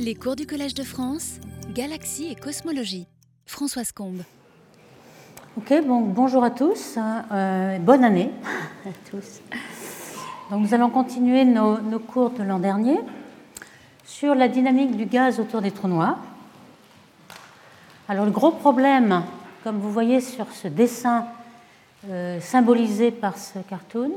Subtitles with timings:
[0.00, 1.38] Les cours du Collège de France,
[1.72, 3.06] Galaxie et Cosmologie.
[3.46, 4.22] Françoise Combe.
[5.56, 8.30] Ok, bon, bonjour à tous, euh, bonne année
[8.86, 9.40] à tous.
[10.50, 12.98] Donc, nous allons continuer nos, cours de l'an dernier
[14.04, 16.18] sur la dynamique du gaz autour des trous noirs.
[18.08, 19.22] Alors le gros problème,
[19.62, 21.26] comme vous voyez sur ce dessin
[22.10, 24.10] euh, symbolisé par ce cartoon,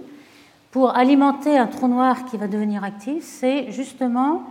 [0.71, 4.43] pour alimenter un trou noir qui va devenir actif, c'est justement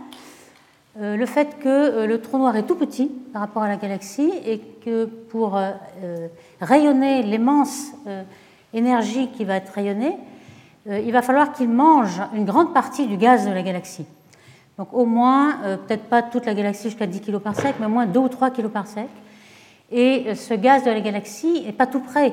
[0.99, 4.31] le fait que euh, le trou noir est tout petit par rapport à la galaxie
[4.45, 5.71] et que pour euh,
[6.59, 7.91] rayonner l'immense
[8.73, 10.17] énergie qui va être rayonnée,
[10.89, 14.05] il va falloir qu'il mange une grande partie du gaz de la galaxie.
[14.77, 17.89] Donc au moins, peut-être pas toute la galaxie jusqu'à 10 kg par sec, mais au
[17.89, 19.09] moins 2 ou 3 kg par sec.
[19.91, 22.31] Et ce gaz de la galaxie n'est pas tout près.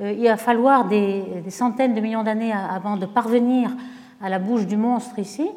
[0.00, 3.70] Il va falloir des, des centaines de millions d'années avant de parvenir
[4.22, 5.48] à la bouche du monstre ici.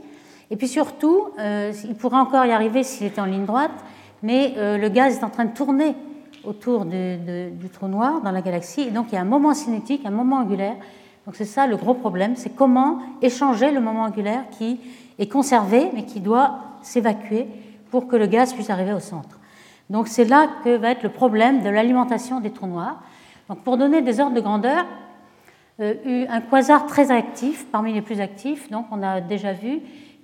[0.52, 3.72] Et puis surtout, euh, il pourrait encore y arriver s'il était en ligne droite,
[4.22, 5.96] mais euh, le gaz est en train de tourner
[6.44, 10.02] autour du trou noir dans la galaxie, et donc il y a un moment cinétique,
[10.06, 10.76] un moment angulaire.
[11.26, 14.80] Donc c'est ça le gros problème, c'est comment échanger le moment angulaire qui
[15.20, 17.48] est conservé, mais qui doit s'évacuer
[17.90, 19.40] pour que le gaz puisse arriver au centre.
[19.90, 23.02] Donc c'est là que va être le problème de l'alimentation des trous noirs.
[23.48, 24.86] Donc pour donner des ordres de grandeur,
[25.80, 29.82] euh, un quasar très actif, parmi les plus actifs, donc on a déjà vu,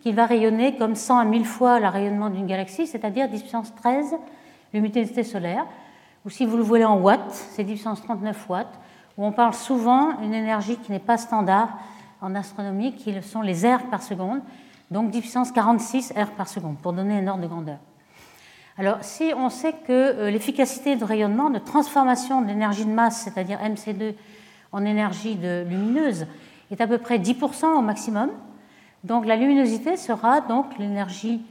[0.08, 3.75] qu'il va rayonner comme 100 à 1000 fois le rayonnement d'une galaxie, c'est-à-dire 10 puissance
[3.75, 4.16] 13
[4.73, 5.66] l'humidité solaire,
[6.25, 8.80] ou si vous le voulez en watts, c'est 10 puissance 39 watts,
[9.17, 11.77] où on parle souvent d'une énergie qui n'est pas standard
[12.22, 14.39] en astronomie, qui sont les R par seconde,
[14.91, 17.77] donc 10 puissance 46 R par seconde, pour donner un ordre de grandeur.
[18.77, 23.23] Alors, si on sait que euh, l'efficacité de rayonnement, de transformation de l'énergie de masse,
[23.25, 24.14] c'est-à-dire MC2
[24.71, 26.27] en énergie lumineuse,
[26.71, 28.30] est à peu près 10% au maximum,
[29.03, 31.42] donc la luminosité sera donc l'énergie,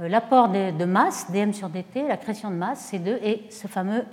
[0.00, 4.04] euh, l'apport de, masse, dm sur dt, la création de masse, C2, et ce fameux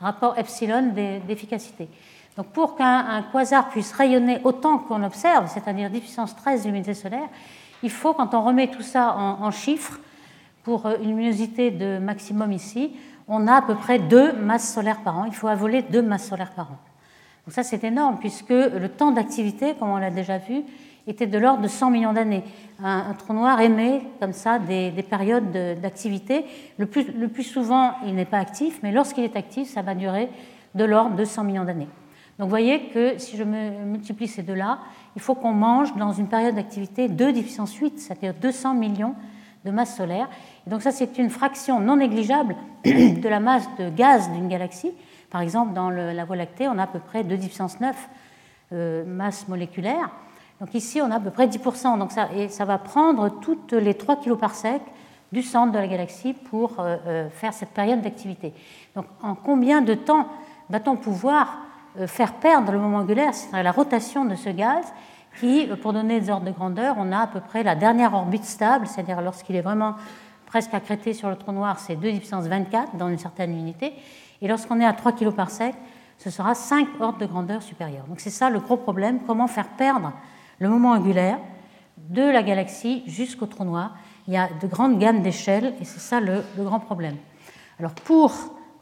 [0.00, 0.92] rapport epsilon
[1.26, 1.88] d'efficacité.
[2.36, 7.28] Donc pour qu'un quasar puisse rayonner autant qu'on observe, c'est-à-dire 10 puissance 13 luminosité solaire,
[7.82, 9.98] il faut, quand on remet tout ça en, chiffres,
[10.62, 12.92] pour euh, une luminosité de maximum ici,
[13.28, 15.24] on a à peu près 2 masses solaires par an.
[15.24, 16.78] Il faut avoler 2 masses solaires par an.
[17.46, 20.62] Donc ça, c'est énorme, puisque le temps d'activité, comme on l'a déjà vu,
[21.06, 22.44] était de l'ordre de 100 millions d'années.
[22.82, 26.44] Un, trou noir émet comme ça des, périodes d'activité.
[26.78, 30.28] Le plus, souvent, il n'est pas actif, mais lorsqu'il est actif, ça va durer
[30.74, 31.88] de l'ordre de 100 millions d'années.
[32.38, 34.78] Donc vous voyez que si je multiplie ces deux-là,
[35.14, 39.14] il faut qu'on mange dans une période d'activité 2 puissance 8, c'est-à-dire 200 millions
[39.64, 40.28] de masse solaire.
[40.66, 44.92] Et donc ça, c'est une fraction non négligeable de la masse de gaz d'une galaxie.
[45.30, 48.08] Par exemple, dans la Voie lactée, on a à peu près 2 puissance 9
[48.72, 49.46] euh, masse.
[50.64, 51.98] Donc ici, on a à peu près 10%.
[51.98, 54.80] Donc ça, et ça va prendre toutes les 3 kg par sec
[55.30, 58.54] du centre de la galaxie pour euh, euh, faire cette période d'activité.
[58.96, 60.26] Donc en combien de temps
[60.70, 61.58] va-t-on pouvoir
[61.98, 64.86] euh, faire perdre le moment angulaire, c'est-à-dire la rotation de ce gaz
[65.38, 68.46] qui, pour donner des ordres de grandeur, on a à peu près la dernière orbite
[68.46, 69.96] stable, c'est-à-dire lorsqu'il est vraiment
[70.46, 73.92] presque accrété sur le trou noir, c'est 2 puissance 24 dans une certaine unité.
[74.40, 75.74] Et lorsqu'on est à 3 kg par sec,
[76.16, 78.06] ce sera 5 ordres de grandeur supérieurs.
[78.06, 80.10] Donc c'est ça le gros problème, comment faire perdre
[80.58, 81.38] le moment angulaire
[82.08, 83.94] de la galaxie jusqu'au trou noir.
[84.26, 87.16] Il y a de grandes gammes d'échelles et c'est ça le, grand problème.
[87.78, 88.32] Alors pour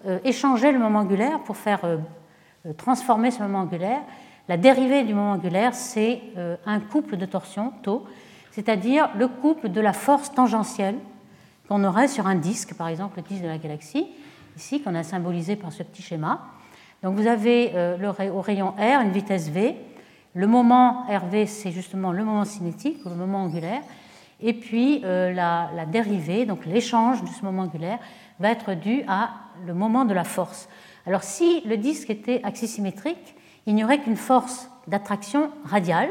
[0.07, 1.99] euh, échanger le moment angulaire, pour faire euh,
[2.67, 4.01] euh, transformer ce moment angulaire,
[4.49, 6.21] la dérivée du moment angulaire, c'est
[6.67, 8.05] un couple de torsion, tau,
[8.51, 10.97] c'est-à-dire le couple de la force tangentielle
[11.69, 14.05] qu'on aurait sur un disque, par exemple le disque de la galaxie,
[14.57, 16.41] ici qu'on a symbolisé par ce petit schéma.
[17.05, 17.73] Donc vous avez
[18.35, 19.77] au rayon R une vitesse v,
[20.35, 23.83] le moment RV, c'est justement le moment cinétique, le moment angulaire.
[24.41, 27.99] Et puis euh, la, dérivée, donc l'échange de ce moment angulaire,
[28.41, 29.31] va être dû à
[29.67, 30.69] le moment de la force.
[31.07, 36.11] Alors si le disque était axisymétrique, il n'y aurait qu'une force d'attraction radiale,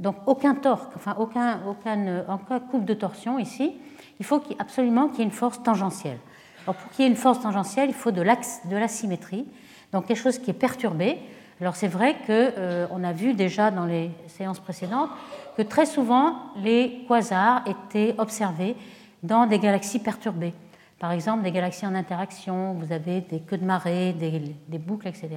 [0.00, 3.74] donc aucun torque, enfin aucun, aucun, de torsion ici.
[4.18, 6.18] Il faut absolument qu'il y ait une force tangentielle.
[6.64, 9.46] Alors pour qu'il y ait une force tangentielle, il faut de l'asymétrie,
[9.92, 11.18] donc quelque chose qui est perturbé.
[11.60, 15.08] Alors c'est vrai qu'on euh, a vu déjà dans les séances précédentes
[15.56, 18.76] que très souvent les quasars étaient observés
[19.22, 20.52] dans des galaxies perturbées.
[20.98, 25.28] Par exemple, des galaxies en interaction, vous avez des queues de marée, des, boucles, etc.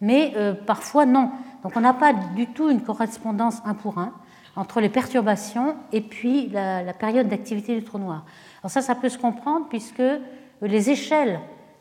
[0.00, 1.30] Mais euh, parfois non.
[1.62, 4.12] Donc on n'a pas du tout une correspondance un pour un
[4.54, 8.24] entre les perturbations et puis la, la période d'activité du trou noir.
[8.62, 10.02] Alors ça, ça peut se comprendre puisque
[10.62, 11.40] les échelles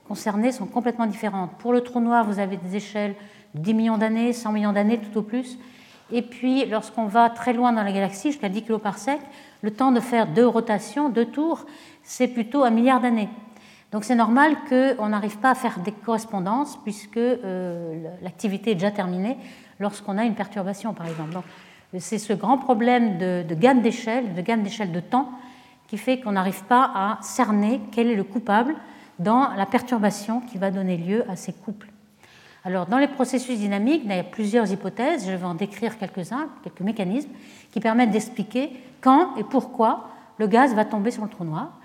[0.10, 1.52] concernées sont complètement différentes.
[1.57, 3.16] Pour le trou noir, vous avez des échelles
[3.56, 5.57] 10 millions d'années, 100 millions d'années tout au plus.
[6.12, 9.19] Et puis, lorsqu'on va très loin dans la galaxie, jusqu'à 10 kg par sec,
[9.62, 11.66] le temps de faire deux rotations, deux tours,
[12.04, 13.30] c'est plutôt un milliard d'années.
[13.92, 18.92] Donc c'est normal qu'on n'arrive pas à faire des correspondances puisque euh, l'activité est déjà
[18.92, 19.38] terminée
[19.80, 21.38] lorsqu'on a une perturbation, par exemple.
[21.98, 25.31] c'est ce grand problème de gamme d'échelle, de gamme d'échelle de temps,
[25.88, 28.75] qui fait qu'on n'arrive pas à cerner quel est le coupable
[29.19, 31.88] dans la perturbation qui va donner lieu à ces couples.
[32.65, 36.50] Alors, dans les processus dynamiques, il y a plusieurs hypothèses, je vais en décrire quelques-uns,
[36.63, 37.29] quelques mécanismes
[37.71, 38.71] qui permettent d'expliquer
[39.01, 40.09] quand et pourquoi
[40.39, 41.79] le gaz va tomber sur le trou noir.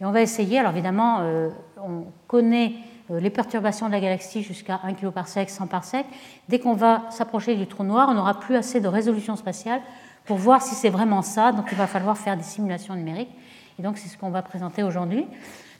[0.00, 2.72] Et on va essayer, alors évidemment, euh, on connaît
[3.10, 6.06] euh, les perturbations de la galaxie jusqu'à 1 kg par sec, 100 par sec.
[6.48, 9.82] Dès qu'on va s'approcher du trou noir, on n'aura plus assez de résolution spatiale
[10.24, 11.52] pour voir si c'est vraiment ça.
[11.52, 13.30] Donc il va falloir faire des simulations numériques.
[13.78, 15.26] Et donc c'est ce qu'on va présenter aujourd'hui.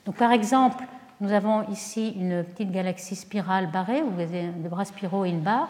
[0.05, 0.83] Donc par exemple,
[1.21, 5.29] nous avons ici une petite galaxie spirale barrée, où vous avez des bras spiraux et
[5.29, 5.69] une barre.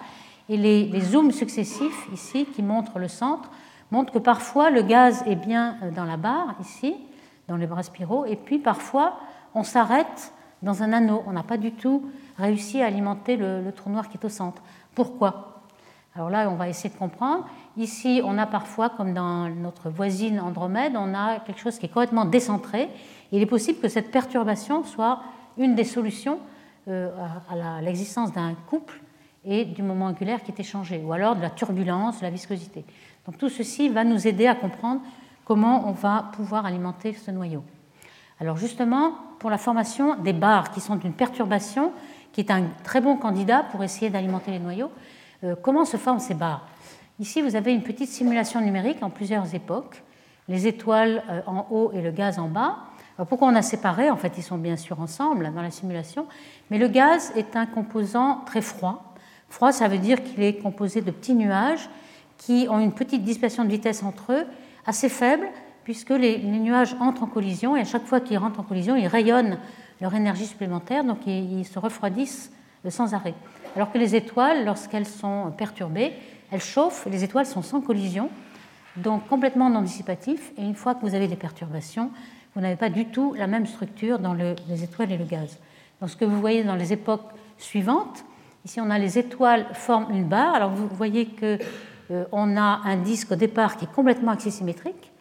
[0.50, 3.50] Et les, les, zooms successifs ici, qui montrent le centre,
[3.92, 6.96] montrent que parfois le gaz est bien euh, dans la barre, ici,
[7.48, 9.18] dans les bras spiraux, et puis parfois
[9.56, 11.24] on s'arrête dans un anneau.
[11.28, 14.62] On n'a pas du tout réussi à alimenter le, trou noir qui est au centre.
[14.96, 15.62] Pourquoi?
[16.16, 17.46] Alors là, on va essayer de comprendre.
[17.76, 21.90] Ici, on a parfois, comme dans notre voisine Andromède, on a quelque chose qui est
[21.90, 22.90] complètement décentré.
[23.32, 25.22] Il est possible que cette perturbation soit
[25.58, 26.40] une des solutions
[26.88, 27.10] euh,
[27.50, 29.00] à l'existence d'un couple
[29.46, 32.86] et du moment angulaire qui est échangé, ou alors de la turbulence, de la viscosité.
[33.26, 35.02] Donc tout ceci va nous aider à comprendre
[35.46, 37.64] comment on va pouvoir alimenter ce noyau.
[38.40, 41.92] Alors justement, pour la formation des barres, qui sont une perturbation,
[42.32, 44.92] qui est un très bon candidat pour essayer d'alimenter les noyaux,
[45.44, 46.68] euh, comment se forment ces barres?
[47.20, 50.02] Ici, vous avez une petite simulation numérique en plusieurs époques,
[50.48, 52.78] les étoiles euh, en haut et le gaz en bas.
[53.18, 54.10] Pourquoi on a séparé?
[54.10, 56.26] En fait, ils sont bien sûr ensemble dans la simulation,
[56.72, 59.14] mais le gaz est un composant très froid.
[59.50, 61.90] Froid, ça veut dire qu'il est composé de petits nuages
[62.38, 64.46] qui ont une petite dispersion de vitesse entre eux
[64.86, 65.48] assez faible,
[65.84, 69.08] puisque les, nuages entrent en collision, et à chaque fois qu'ils rentrent en collision, ils
[69.08, 69.60] rayonnent
[70.02, 72.52] leur énergie supplémentaire, donc ils, se refroidissent
[72.90, 73.36] sans arrêt.
[73.76, 76.14] Alors que les étoiles, lorsqu'elles sont perturbées,
[76.52, 78.30] elles chauffent, les étoiles sont sans collision,
[78.98, 82.12] donc complètement non dissipatifs, et une fois que vous avez des perturbations,
[82.56, 85.58] vous n'avez pas du tout la même structure dans les étoiles et le gaz.
[86.00, 88.26] Donc ce que vous voyez dans les époques suivantes,
[88.66, 91.58] ici on a les étoiles forment une barre, alors vous voyez que
[92.12, 95.12] euh, on a un disque au départ qui est complètement axisymétrique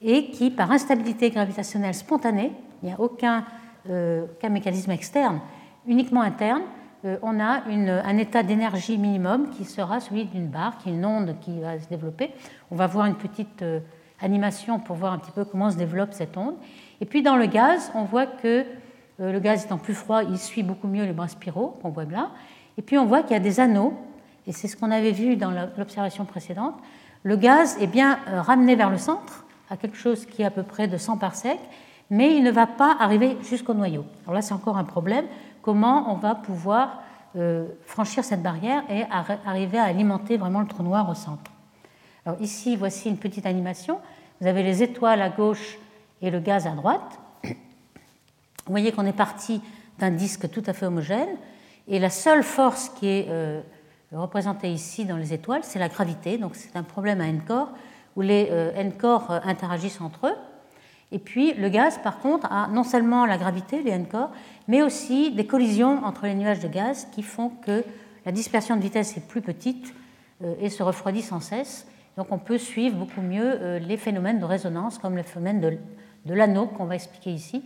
[0.00, 2.52] et qui, par instabilité gravitationnelle spontanée,
[2.82, 3.44] il n'y a aucun,
[3.90, 5.40] euh, mécanisme externe,
[5.86, 6.62] uniquement interne,
[7.04, 11.04] euh, on a un état d'énergie minimum qui sera celui d'une barre, qui est une
[11.04, 12.32] onde qui va se développer.
[12.70, 13.64] On va voir une petite
[14.20, 16.54] animation pour voir un petit peu comment se développe cette onde.
[17.00, 18.64] Et puis dans le gaz, on voit que
[19.18, 22.30] le gaz étant plus froid, il suit beaucoup mieux les bras spiraux qu'on voit là.
[22.76, 23.94] Et puis on voit qu'il y a des anneaux
[24.48, 26.74] et c'est ce qu'on avait vu dans l'observation précédente,
[27.22, 30.50] le gaz est bien euh, ramené vers le centre, à quelque chose qui est à
[30.50, 31.58] peu près de 100 par sec,
[32.08, 34.06] mais il ne va pas arriver jusqu'au noyau.
[34.24, 35.26] Alors là, c'est encore un problème.
[35.60, 37.02] Comment on va pouvoir
[37.36, 39.04] euh, franchir cette barrière et
[39.44, 41.50] arriver à alimenter vraiment le trou noir au centre?
[42.40, 44.00] Ici, voici une petite animation.
[44.40, 45.78] Vous avez les étoiles à gauche
[46.20, 47.18] et le gaz à droite.
[47.42, 49.62] Vous voyez qu'on est parti
[49.98, 51.28] d'un disque tout à fait homogène.
[51.86, 53.60] Et la seule force qui est euh,
[54.12, 56.38] représenté ici dans les étoiles, c'est la gravité.
[56.38, 57.70] Donc c'est un problème à n-corps
[58.14, 60.36] où les euh, n-corps euh, interagissent entre eux.
[61.10, 64.30] Et puis le gaz, par contre, a non seulement la gravité, les n-corps,
[64.66, 67.82] mais aussi des collisions entre les nuages de gaz qui font que
[68.26, 69.94] la dispersion de vitesse est plus petite
[70.60, 71.86] et se refroidit sans cesse.
[72.18, 76.66] Donc on peut suivre beaucoup mieux les phénomènes de résonance, comme le phénomène de, l'anneau
[76.66, 77.64] qu'on va expliquer ici.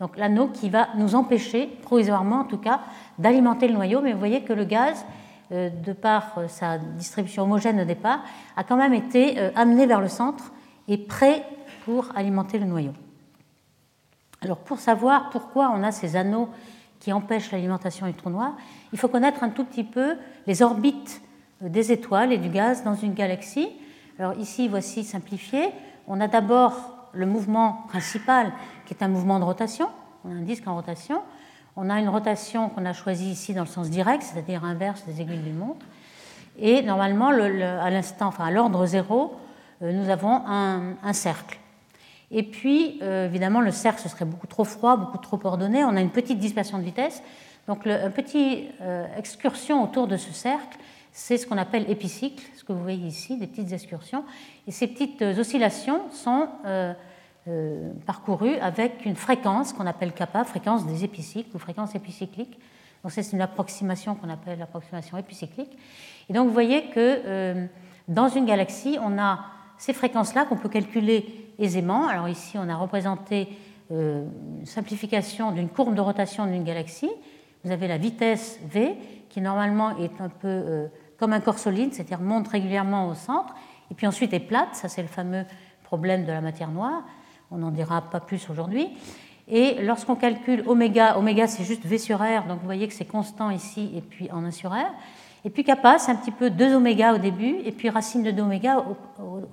[0.00, 2.80] Donc l'anneau qui va nous empêcher, provisoirement en tout cas,
[3.18, 4.02] d'alimenter le noyau.
[4.02, 5.04] Mais vous voyez que le gaz
[5.52, 8.18] euh, de par euh, sa distribution homogène au départ,
[8.56, 10.52] a quand même été euh, amené vers le centre
[10.88, 11.44] et prêt
[11.84, 12.92] pour alimenter le noyau.
[14.42, 16.48] Alors pour savoir pourquoi on a ces anneaux
[16.98, 18.56] qui empêchent l'alimentation du trou noir,
[18.92, 20.16] il faut connaître un tout petit peu
[20.48, 21.22] les orbites
[21.60, 23.68] des étoiles et du gaz dans une galaxie.
[24.18, 25.68] Alors ici, voici simplifié.
[26.08, 26.72] On a d'abord
[27.12, 28.50] le mouvement principal
[28.86, 29.88] qui est un mouvement de rotation.
[30.24, 31.20] On a un disque en rotation.
[31.76, 35.20] On a une rotation qu'on a choisie ici dans le sens direct, c'est-à-dire inverse des
[35.20, 35.84] aiguilles d'une montre.
[36.58, 39.36] Et normalement, à l'instant, enfin à l'ordre zéro,
[39.82, 41.58] euh, nous avons un, cercle.
[42.30, 45.84] Et puis, euh, évidemment, le cercle, ce serait beaucoup trop froid, beaucoup trop ordonné.
[45.84, 47.22] On a une petite dispersion de vitesse.
[47.68, 50.78] Donc, une petite euh, excursion autour de ce cercle,
[51.18, 54.22] c'est ce qu'on appelle épicycle, ce que vous voyez ici, des petites excursions.
[54.66, 56.92] Et ces petites oscillations sont euh,
[58.04, 62.58] parcouru avec une fréquence qu'on appelle kappa, fréquence des épicycles ou fréquence épicyclique.
[63.02, 65.78] Donc c'est une approximation qu'on appelle l'approximation épicyclique.
[66.28, 67.66] Et donc vous voyez que euh,
[68.08, 69.40] dans une galaxie, on a
[69.78, 72.06] ces fréquences-là qu'on peut calculer aisément.
[72.08, 73.48] Alors ici, on a représenté
[73.90, 74.26] euh,
[74.58, 77.10] une simplification d'une courbe de rotation d'une galaxie.
[77.64, 78.96] Vous avez la vitesse v,
[79.30, 80.86] qui normalement est un peu euh,
[81.18, 83.54] comme un corps solide, c'est-à-dire monte régulièrement au centre,
[83.90, 84.74] et puis ensuite est plate.
[84.74, 85.44] Ça, c'est le fameux
[85.84, 87.02] problème de la matière noire.
[87.50, 88.88] On n'en dira pas plus aujourd'hui.
[89.48, 93.04] Et lorsqu'on calcule oméga, oméga c'est juste V sur R, donc vous voyez que c'est
[93.04, 94.90] constant ici et puis en 1 sur R.
[95.44, 98.32] Et puis kappa, c'est un petit peu 2 oméga au début et puis racine de
[98.32, 98.84] 2 oméga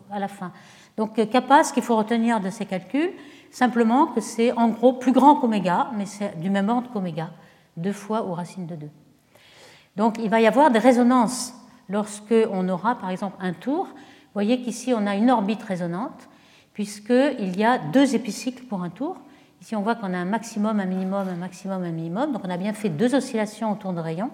[0.10, 0.52] à la fin.
[0.98, 3.12] Donc euh, kappa, ce qu'il faut retenir de ces calculs,
[3.52, 7.30] simplement que c'est en gros plus grand qu'oméga, mais c'est du même ordre qu'oméga,
[7.78, 8.90] deux fois ou racine de 2.
[9.96, 11.54] Donc il va y avoir des résonances
[11.90, 13.86] lorsque on aura par exemple un tour.
[13.86, 16.28] Vous voyez qu'ici on a une orbite résonante,
[16.74, 19.18] puisqu'il y a deux épicycles pour un tour.
[19.64, 22.34] Ici, on voit qu'on a un maximum, un minimum, un maximum, un minimum.
[22.34, 24.30] Donc, on a bien fait deux oscillations autour de rayon.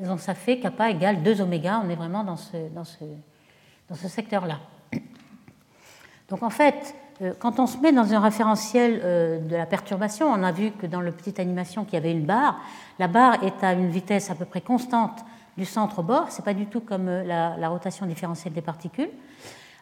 [0.00, 1.82] Donc, ça fait kappa égale 2 oméga.
[1.84, 3.04] On est vraiment dans ce, dans ce,
[3.90, 4.60] dans ce secteur-là.
[6.30, 6.94] Donc, en fait,
[7.38, 10.86] quand on se met dans un référentiel euh, de la perturbation, on a vu que
[10.86, 12.56] dans la petite animation qu'il y avait une barre.
[12.98, 15.24] La barre est à une vitesse à peu près constante
[15.56, 16.30] du centre au bord.
[16.30, 19.10] Ce n'est pas du tout comme euh, la, rotation différentielle des particules.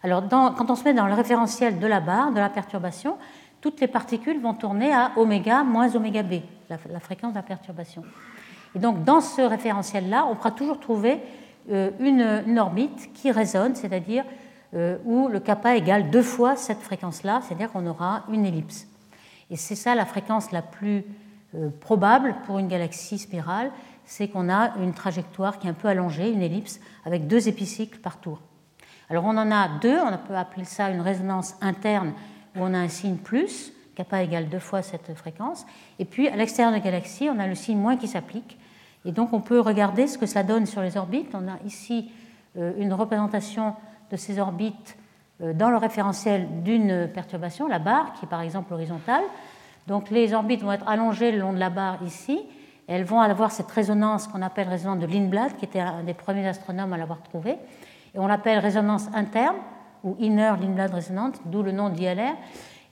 [0.02, 3.16] Alors, quand on se met dans le référentiel de la barre, de la perturbation,
[3.60, 8.02] toutes les particules vont tourner à oméga moins oméga b, la, fréquence de la perturbation.
[8.74, 11.20] Et donc, dans ce référentiel-là, on pourra toujours trouver
[11.70, 17.40] euh, une, orbite qui résonne, c'est-à-dire euh, où le kappa égale deux fois cette fréquence-là,
[17.42, 18.86] c'est-à-dire qu'on aura une ellipse.
[19.50, 21.04] Et c'est ça la fréquence la plus
[21.56, 23.72] euh, probable pour une galaxie spirale,
[24.04, 27.98] c'est qu'on a une trajectoire qui est un peu allongée, une ellipse, avec deux épicycles
[27.98, 28.40] par tour.
[29.08, 32.12] Alors on en a deux, on peut appeler ça une résonance interne
[32.54, 35.66] où on a un signe plus, kappa égale deux fois cette fréquence.
[35.98, 38.56] Et puis à l'extérieur de la galaxie, on a le signe moins qui s'applique.
[39.04, 41.34] Et donc on peut regarder ce que ça donne sur les orbites.
[41.34, 42.12] On a ici
[42.56, 43.74] euh, une représentation
[44.10, 44.96] de ces orbites
[45.42, 49.22] euh, dans le référentiel d'une perturbation, la barre, qui est par exemple horizontale.
[49.86, 52.40] Donc les orbites vont être allongées le long de la barre ici.
[52.86, 56.46] elles vont avoir cette résonance qu'on appelle résonance de Lindblad, qui était un des premiers
[56.46, 57.56] astronomes à l'avoir trouvée.
[58.14, 59.56] Et on l'appelle résonance interne
[60.02, 62.34] ou inner Lindblad resonance, d'où le nom d'ILR.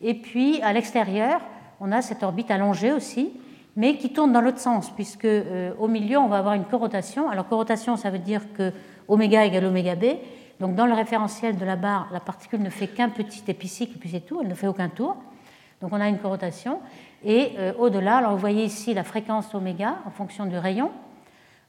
[0.00, 1.40] Et puis à l'extérieur,
[1.80, 3.32] on a cette orbite allongée aussi,
[3.76, 7.28] mais qui tourne dans l'autre sens, puisque euh, au milieu, on va avoir une corotation.
[7.28, 8.72] Alors corotation, ça veut dire que
[9.06, 10.04] oméga égale oméga b.
[10.60, 14.10] Donc dans le référentiel de la barre, la particule ne fait qu'un petit épicycle, puis
[14.10, 15.16] c'est tout, elle ne fait aucun tour.
[15.80, 16.80] Donc on a une corotation.
[17.24, 20.90] Et euh, au-delà, alors vous voyez ici la fréquence oméga en fonction du rayon.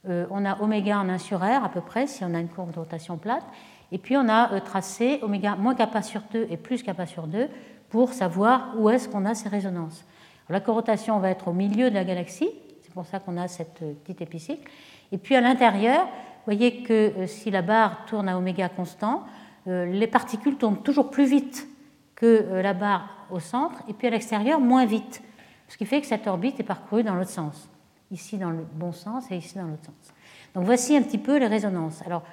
[0.07, 2.47] Euh, on a oméga en 1 sur R à peu près, si on a une
[2.47, 3.43] courbe de rotation plate.
[3.91, 7.27] Et puis on a euh, tracé oméga moins kappa sur 2 et plus kappa sur
[7.27, 7.47] 2
[7.89, 10.05] pour savoir où est-ce qu'on a ces résonances.
[10.47, 12.49] la corotation va être au milieu de la galaxie,
[12.83, 14.69] c'est pour ça qu'on a cette petite épicycle.
[15.11, 16.07] Et puis à l'intérieur,
[16.53, 19.25] voyez que euh, si la barre tourne à oméga constant,
[19.65, 21.67] les particules tournent toujours plus vite
[22.15, 25.21] que la barre au centre, et puis à l'extérieur, moins vite.
[25.67, 27.69] Ce qui fait que cette orbite est parcourue dans l'autre sens.
[28.09, 30.13] Ici dans le bon sens et ici dans l'autre sens.
[30.55, 32.01] Donc voici un petit peu les résonances.
[32.05, 32.23] Alors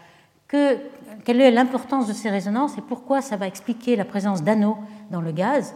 [0.49, 0.79] que,
[1.25, 4.79] quelle est l'importance de ces résonances et pourquoi ça va expliquer la présence d'anneaux
[5.11, 5.75] dans le gaz?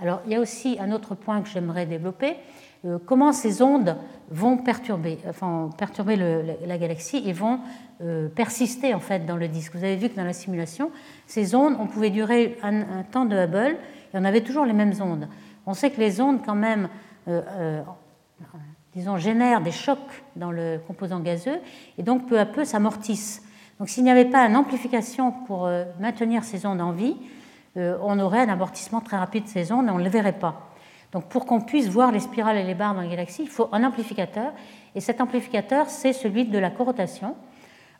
[0.00, 2.36] Alors, il y a aussi un autre point que j'aimerais développer.
[2.84, 3.96] Euh, comment ces ondes
[4.30, 6.16] vont perturber, enfin, perturber
[6.64, 7.58] la galaxie et vont
[8.00, 9.74] euh, persister en fait dans le disque?
[9.74, 10.92] Vous avez vu que dans la simulation,
[11.26, 13.76] ces ondes, on pouvait durer un, temps de Hubble
[14.14, 15.28] et on avait toujours les mêmes ondes.
[15.66, 16.88] On sait que les ondes, quand même,
[17.26, 17.82] euh,
[18.94, 21.58] disons, génèrent des chocs dans le composant gazeux
[21.98, 23.42] et donc peu à peu s'amortissent.
[23.80, 25.68] Donc s'il n'y avait pas une amplification pour
[26.00, 27.16] maintenir ces ondes en vie,
[27.76, 30.67] on aurait un amortissement très rapide de ces ondes et on ne les verrait pas.
[31.12, 33.68] Donc pour qu'on puisse voir les spirales et les barres dans la galaxie, il faut
[33.72, 34.52] un amplificateur.
[34.94, 37.34] Et cet amplificateur, c'est celui de la corotation.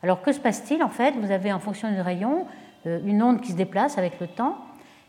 [0.03, 2.45] Alors que se passe-t-il En fait, vous avez en fonction du rayon
[2.85, 4.57] euh, une onde qui se déplace avec le temps,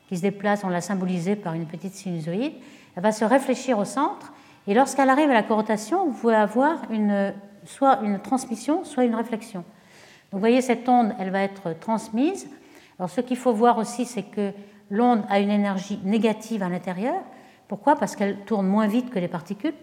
[0.08, 2.54] qui se déplace, on l'a symbolisée par une petite sinusoïde.
[2.96, 4.32] Elle va se réfléchir au centre.
[4.66, 9.14] Et lorsqu'elle arrive à la corotation, vous pouvez avoir une, soit une transmission, soit une
[9.14, 9.64] réflexion
[10.32, 12.48] vous voyez, cette onde, elle va être transmise.
[12.98, 14.52] Alors ce qu'il faut voir aussi, c'est que
[14.88, 17.20] l'onde a une énergie négative à l'intérieur.
[17.70, 17.94] Pourquoi?
[17.94, 19.74] Parce qu'elle tourne moins vite que les particules,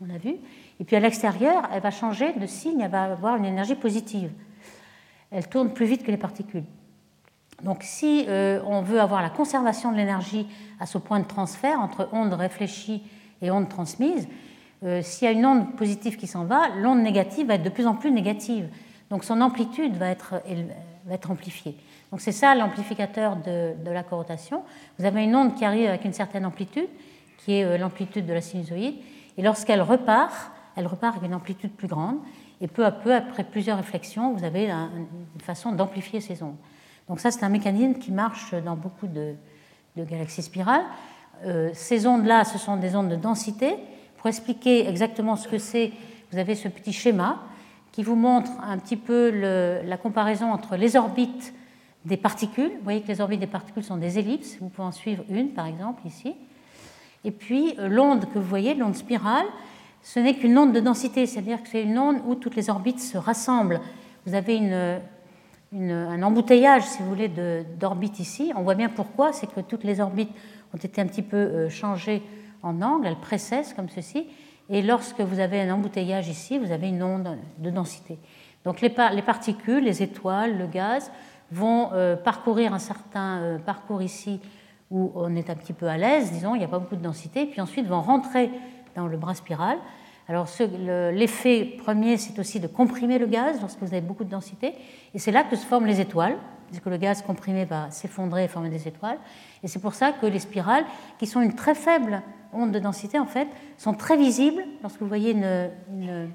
[0.00, 0.36] on a vu.
[0.80, 4.30] Et puis à l'extérieur, elle va changer de signe, elle va avoir une énergie positive.
[5.30, 6.64] Elle tourne plus vite que les particules.
[7.62, 10.46] Donc si euh, on veut avoir la conservation de l'énergie
[10.80, 13.02] à ce point de transfert entre onde réfléchie
[13.42, 14.26] et onde transmise,
[14.82, 17.68] euh, s'il y a une onde positive qui s'en va, l'onde négative va être de
[17.68, 18.66] plus en plus négative.
[19.10, 20.36] Donc son amplitude va être,
[21.04, 21.76] va être amplifiée.
[22.10, 24.62] Donc c'est ça l'amplificateur de, la corotation.
[24.98, 26.88] Vous avez une onde qui arrive avec une certaine amplitude,
[27.44, 28.96] qui est euh, l'amplitude de la sinusoïde,
[29.36, 32.16] et lorsqu'elle repart, elle repart avec une amplitude plus grande,
[32.60, 36.56] et peu à peu, après plusieurs réflexions, vous avez une façon d'amplifier ces ondes.
[37.08, 39.34] Donc ça, c'est un mécanisme qui marche dans beaucoup de,
[39.96, 40.84] galaxies spirales.
[41.44, 43.76] Euh, ces ondes-là, ce sont des ondes de densité.
[44.18, 45.92] Pour expliquer exactement ce que c'est,
[46.30, 47.42] vous avez ce petit schéma
[47.92, 49.30] qui vous montre un petit peu
[49.84, 51.52] la comparaison entre les orbites
[52.04, 52.70] des particules.
[52.70, 54.58] Vous voyez que les orbites des particules sont des ellipses.
[54.60, 56.34] Vous pouvez en suivre une, par exemple, ici.
[57.24, 59.46] Et puis euh, l'onde que vous voyez, l'onde spirale,
[60.02, 63.00] ce n'est qu'une onde de densité, c'est-à-dire que c'est une onde où toutes les orbites
[63.00, 63.80] se rassemblent.
[64.26, 64.58] Vous avez
[65.72, 67.30] un embouteillage, si vous voulez,
[67.78, 68.52] d'orbites ici.
[68.56, 70.30] On voit bien pourquoi, c'est que toutes les orbites
[70.72, 72.22] ont été un petit peu euh, changées
[72.62, 74.26] en angle, elles précessent comme ceci.
[74.70, 78.18] Et lorsque vous avez un embouteillage ici, vous avez une onde de densité.
[78.64, 81.10] Donc les, particules, les étoiles, le gaz
[81.50, 84.40] vont euh, parcourir un certain parcours ici
[84.90, 87.02] où on est un petit peu à l'aise, disons, il n'y a pas beaucoup de
[87.02, 88.50] densité, puis ensuite vont rentrer
[88.96, 89.78] dans le bras spiral.
[90.28, 90.46] Alors
[91.12, 94.74] l'effet premier, c'est aussi de comprimer le gaz lorsque vous avez beaucoup de densité,
[95.14, 96.36] et c'est là que se forment les étoiles,
[96.68, 99.18] puisque le gaz comprimé va s'effondrer et former des étoiles.
[99.62, 100.84] Et c'est pour ça que les spirales,
[101.18, 104.62] qui sont une très faible onde de densité, en fait, sont très visibles.
[104.82, 106.26] Lorsque vous voyez une, euh,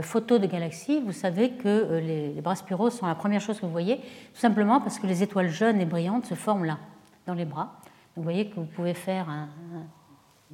[0.00, 3.66] photo de galaxie, vous savez que euh, les, bras spiraux sont la première chose que
[3.66, 6.78] vous voyez, tout simplement parce que les étoiles jeunes et brillantes se forment là,
[7.26, 7.80] dans les bras
[8.16, 9.26] vous voyez que vous pouvez faire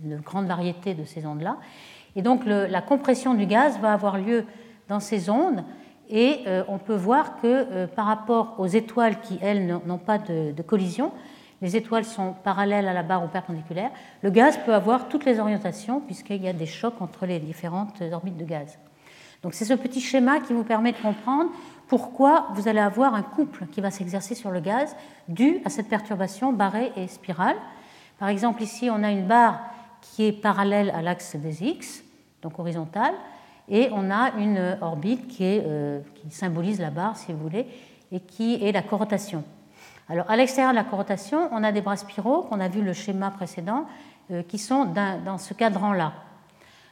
[0.02, 1.58] une grande variété de ces ondes-là.
[2.16, 4.44] Et donc la compression du gaz va avoir lieu
[4.88, 5.64] dans ces ondes
[6.10, 10.18] et euh, on peut voir que euh, par rapport aux étoiles qui, elles, n'ont pas
[10.18, 11.12] de, de, collision,
[11.62, 15.38] les étoiles sont parallèles à la barre ou perpendiculaires, le gaz peut avoir toutes les
[15.38, 18.80] orientations puisqu'il y a des chocs entre les différentes orbites de gaz.
[19.42, 21.50] Donc c'est ce petit schéma qui vous permet de comprendre
[21.90, 24.94] pourquoi vous allez avoir un couple qui va s'exercer sur le gaz
[25.26, 27.56] dû à cette perturbation barrée et spirale.
[28.20, 29.58] Par exemple, ici, on a une barre
[30.00, 32.04] qui est parallèle à l'axe des X,
[32.42, 33.14] donc horizontale,
[33.68, 37.66] et on a une orbite euh, qui symbolise la barre, si vous voulez,
[38.12, 39.42] et qui est la corotation.
[40.08, 42.92] Alors, à l'extérieur de la corotation, on a des bras spiraux, qu'on a vu le
[42.92, 43.86] schéma précédent,
[44.30, 46.12] euh, qui sont dans ce cadran-là.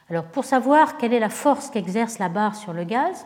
[0.09, 3.25] Alors, pour savoir quelle est la force qu'exerce la barre sur le gaz,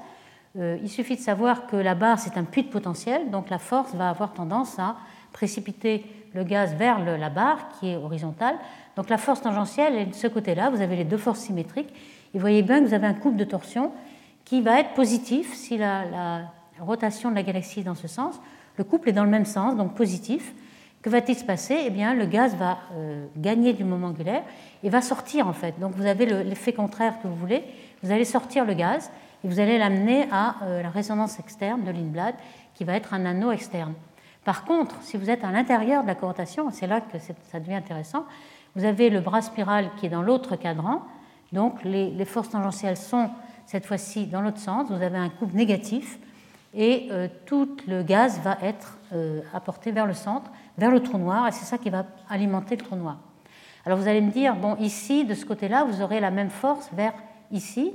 [0.55, 3.95] il suffit de savoir que la barre, c'est un puits de potentiel, donc la force
[3.95, 4.97] va avoir tendance à
[5.31, 8.55] précipiter le gaz vers la barre qui est horizontale.
[8.95, 11.89] Donc la force tangentielle est de ce côté-là, vous avez les deux forces symétriques.
[12.33, 13.91] Et vous voyez bien que vous avez un couple de torsion
[14.45, 16.41] qui va être positif si la,
[16.79, 18.39] rotation de la galaxie est dans ce sens.
[18.77, 20.53] Le couple est dans le même sens, donc positif.
[21.01, 21.77] Que va-t-il se passer?
[21.85, 24.43] Eh bien, le gaz va euh, gagner du moment angulaire
[24.83, 25.79] et va sortir en fait.
[25.79, 27.63] Donc vous avez l'effet contraire que vous voulez.
[28.01, 29.11] Vous allez sortir le gaz
[29.43, 32.35] et vous allez l'amener à euh, la résonance externe de Lindblad,
[32.73, 33.93] qui va être un anneau externe.
[34.43, 37.75] Par contre, si vous êtes à l'intérieur de la corotation, c'est là que ça devient
[37.75, 38.25] intéressant,
[38.75, 41.03] vous avez le bras spiral qui est dans l'autre cadran,
[41.51, 43.29] donc les, forces tangentielles sont
[43.65, 46.19] cette fois-ci dans l'autre sens, vous avez un couple négatif,
[46.73, 51.19] et euh, tout le gaz va être euh, apporté vers le centre, vers le trou
[51.19, 53.19] noir, et c'est ça qui va alimenter le trou noir.
[53.85, 56.89] Alors vous allez me dire, bon, ici, de ce côté-là, vous aurez la même force
[56.93, 57.13] vers
[57.51, 57.93] ici,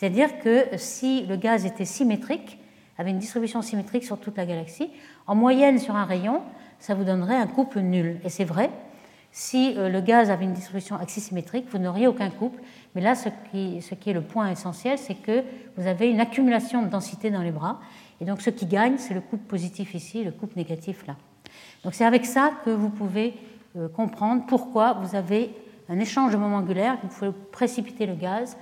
[0.00, 2.58] c'est-à-dire que si le gaz était symétrique,
[2.96, 4.88] avait une distribution symétrique sur toute la galaxie,
[5.26, 6.40] en moyenne sur un rayon,
[6.78, 8.18] ça vous donnerait un couple nul.
[8.24, 8.70] Et c'est vrai,
[9.30, 12.62] si euh, le gaz avait une distribution axisymétrique, vous n'auriez aucun couple.
[12.94, 15.44] Mais là, ce qui, est le point essentiel, c'est que
[15.76, 17.78] vous avez une accumulation de densité dans les bras.
[18.22, 21.16] Et donc ce qui gagne, c'est le couple positif ici, le couple négatif là.
[21.84, 23.34] Donc c'est avec ça que vous pouvez
[23.76, 25.50] euh, comprendre pourquoi vous avez
[25.90, 28.56] un échange de moments angulaires, vous pouvez précipiter le gaz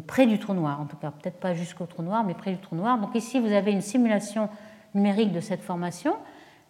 [0.00, 2.58] près du trou noir, en tout cas, peut-être pas jusqu'au trou noir, mais près du
[2.58, 2.98] trou noir.
[2.98, 4.48] Donc ici, vous avez une simulation
[4.94, 6.16] numérique de cette formation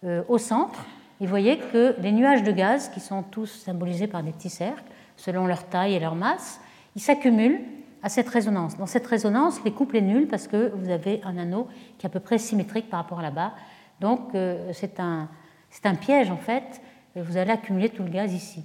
[0.03, 0.85] euh, au centre.
[1.19, 4.83] Vous voyez que les nuages de gaz, qui sont tous symbolisés par des petits cercles,
[5.15, 6.59] selon leur taille et leur masse,
[6.95, 7.61] ils s'accumulent
[8.03, 8.77] à cette résonance.
[8.77, 12.09] Dans cette résonance, les couples est nul parce que vous avez un anneau qui est
[12.09, 13.55] à peu près symétrique par rapport à barre.
[13.99, 15.29] Donc euh, c'est un,
[15.83, 16.81] un piège en fait.
[17.15, 18.63] Vous allez accumuler tout le gaz ici.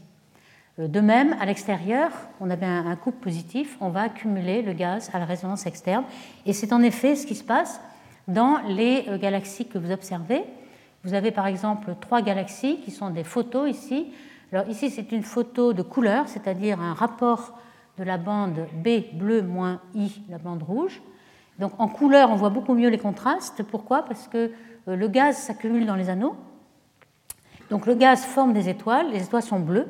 [0.80, 5.10] Euh, de même, à l'extérieur, on avait un couple positif, on va accumuler le gaz
[5.12, 6.04] à la résonance externe.
[6.46, 7.80] Et c'est en effet ce qui se passe
[8.28, 10.44] dans les euh, galaxies que vous observez.
[11.04, 14.12] Vous avez par exemple trois galaxies qui sont des photos ici.
[14.52, 17.58] Alors ici, c'est une photo de couleur, c'est-à-dire un rapport
[17.98, 21.00] de la bande B bleu moins I, la bande rouge.
[21.58, 23.62] Donc en couleur, on voit beaucoup mieux les contrastes.
[23.62, 24.04] Pourquoi?
[24.04, 24.52] Parce que
[24.88, 26.36] euh, le gaz s'accumule dans les anneaux.
[27.70, 29.86] Donc le gaz forme des étoiles, les étoiles sont bleues.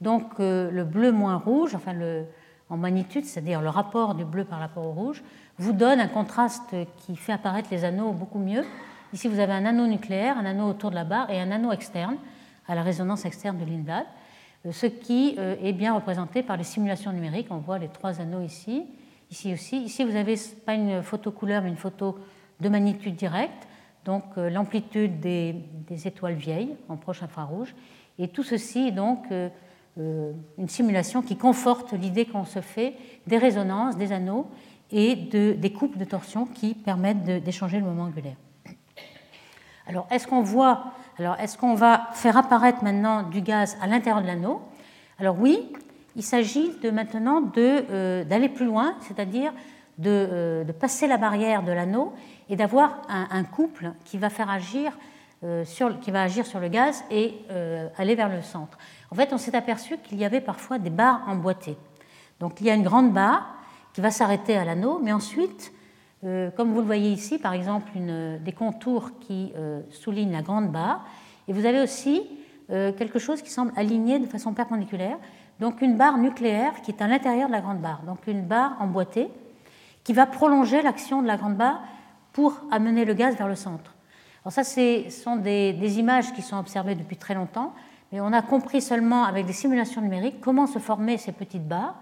[0.00, 2.24] Donc euh, le bleu moins rouge, enfin le,
[2.70, 5.22] en magnitude, c'est-à-dire le rapport du bleu par rapport au rouge,
[5.58, 8.64] vous donne un contraste qui fait apparaître les anneaux beaucoup mieux.
[9.12, 11.72] Ici, vous avez un anneau nucléaire, un anneau autour de la barre et un anneau
[11.72, 12.16] externe
[12.66, 14.06] à la résonance externe de Lindblad,
[14.64, 17.48] euh, ce qui euh, est bien représenté par les simulations numériques.
[17.50, 18.86] On voit les trois anneaux ici,
[19.30, 19.82] ici aussi.
[19.82, 22.18] Ici, vous n'avez pas une photo couleur, mais une photo
[22.60, 23.66] de magnitude directe.
[24.04, 25.54] donc l'amplitude des,
[26.04, 27.74] étoiles vieilles en proche infrarouge.
[28.18, 29.26] Et tout ceci donc
[29.96, 32.94] une simulation qui conforte l'idée qu'on se fait
[33.26, 34.46] des résonances, des anneaux
[34.90, 38.36] et de, des coupes de torsion qui permettent d'échanger le moment angulaire.
[39.86, 40.84] Alors, est-ce qu'on voit,
[41.18, 44.62] alors est-ce qu'on va faire apparaître maintenant du gaz à l'intérieur de l'anneau?
[45.18, 45.68] Alors oui,
[46.16, 49.52] il s'agit de maintenant euh, d'aller plus loin, c'est-à-dire
[50.06, 52.12] euh, de, passer la barrière de l'anneau
[52.48, 54.96] et d'avoir un, couple qui va faire agir euh,
[55.64, 57.34] sur, qui va agir sur le gaz et
[57.96, 58.76] aller vers le centre.
[59.10, 61.76] En fait, on s'est aperçu qu'il y avait parfois des barres emboîtées.
[62.40, 63.54] Donc, il y a une grande barre
[63.92, 65.72] qui va s'arrêter à l'anneau, mais ensuite,
[66.22, 69.52] comme vous le voyez ici, par exemple, des contours qui
[69.90, 71.06] soulignent la grande barre,
[71.48, 72.22] et vous avez aussi
[72.68, 75.16] quelque chose qui semble aligné de façon perpendiculaire,
[75.58, 78.76] donc une barre nucléaire qui est à l'intérieur de la grande barre, donc une barre
[78.78, 79.28] emboîtée
[80.04, 81.82] qui va prolonger l'action de la grande barre
[82.32, 83.94] pour amener le gaz vers le centre.
[84.44, 87.74] Alors ça, ce sont des, images qui sont observées depuis très longtemps,
[88.12, 91.96] mais on a compris seulement avec des simulations numériques comment se formaient ces petites barres.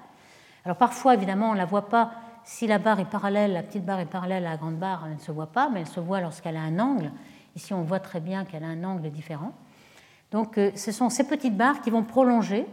[0.64, 2.12] Alors parfois, évidemment, on ne la voit pas
[2.44, 5.14] si la barre est parallèle, la petite barre est parallèle à la grande barre, elle
[5.14, 7.10] ne se voit pas, mais elle se voit lorsqu'elle a un angle.
[7.56, 9.52] Ici, on voit très bien qu'elle a un angle différent.
[10.30, 12.66] Donc euh, ce sont ces petites barres qui vont prolonger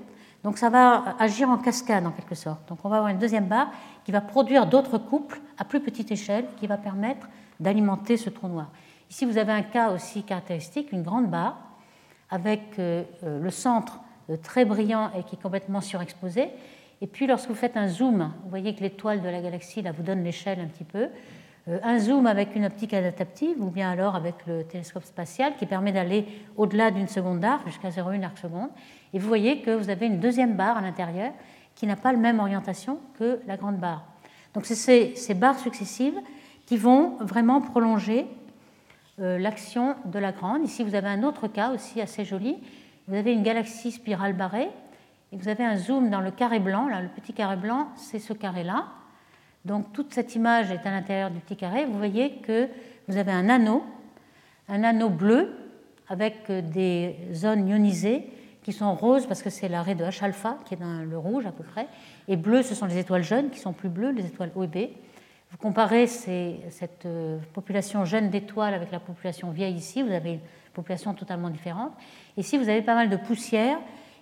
[0.45, 2.69] donc ça va agir en cascade en quelque sorte.
[2.69, 3.71] Donc on va avoir une deuxième barre
[4.03, 7.27] qui va produire d'autres couples à plus petite échelle qui va permettre
[7.59, 8.67] d'alimenter ce trou noir.
[9.09, 11.57] Ici vous avez un cas aussi caractéristique, une grande barre
[12.29, 16.49] avec euh, euh, le centre euh, très brillant et qui est complètement surexposé.
[17.01, 19.91] Et puis lorsque vous faites un zoom, vous voyez que l'étoile de la galaxie là
[19.91, 21.09] vous donne l'échelle un petit peu.
[21.67, 25.91] Un zoom avec une optique adaptative ou bien alors avec le télescope spatial qui permet
[25.91, 28.69] d'aller au-delà d'une seconde d'arc jusqu'à 0,1 arc seconde.
[29.13, 31.31] Et vous voyez que vous avez une deuxième barre à l'intérieur
[31.73, 34.05] qui n'a pas la même orientation que la grande barre.
[34.53, 36.19] Donc c'est ces, barres successives
[36.65, 38.27] qui vont vraiment prolonger
[39.17, 40.63] l'action de la grande.
[40.63, 42.57] Ici, vous avez un autre cas aussi assez joli.
[43.07, 44.69] Vous avez une galaxie spirale barrée
[45.31, 46.87] et vous avez un zoom dans le carré blanc.
[46.87, 48.87] Là, le petit carré blanc, c'est ce carré-là.
[49.63, 51.85] Donc toute cette image est à l'intérieur du petit carré.
[51.85, 52.67] Vous voyez que
[53.07, 53.83] vous avez un anneau,
[54.69, 55.55] un anneau bleu
[56.07, 58.29] avec des zones ionisées
[58.63, 61.51] qui sont roses parce que c'est l'arrêt de H-alpha qui est dans le rouge à
[61.51, 61.87] peu près,
[62.27, 64.67] et bleu ce sont les étoiles jeunes qui sont plus bleues, les étoiles O et
[64.67, 64.77] B.
[65.55, 70.39] Vous comparez cette euh, population jeune d'étoiles avec la population vieille ici, vous avez une
[70.73, 71.93] population totalement différente.
[72.35, 73.77] Ici, vous avez pas mal de poussière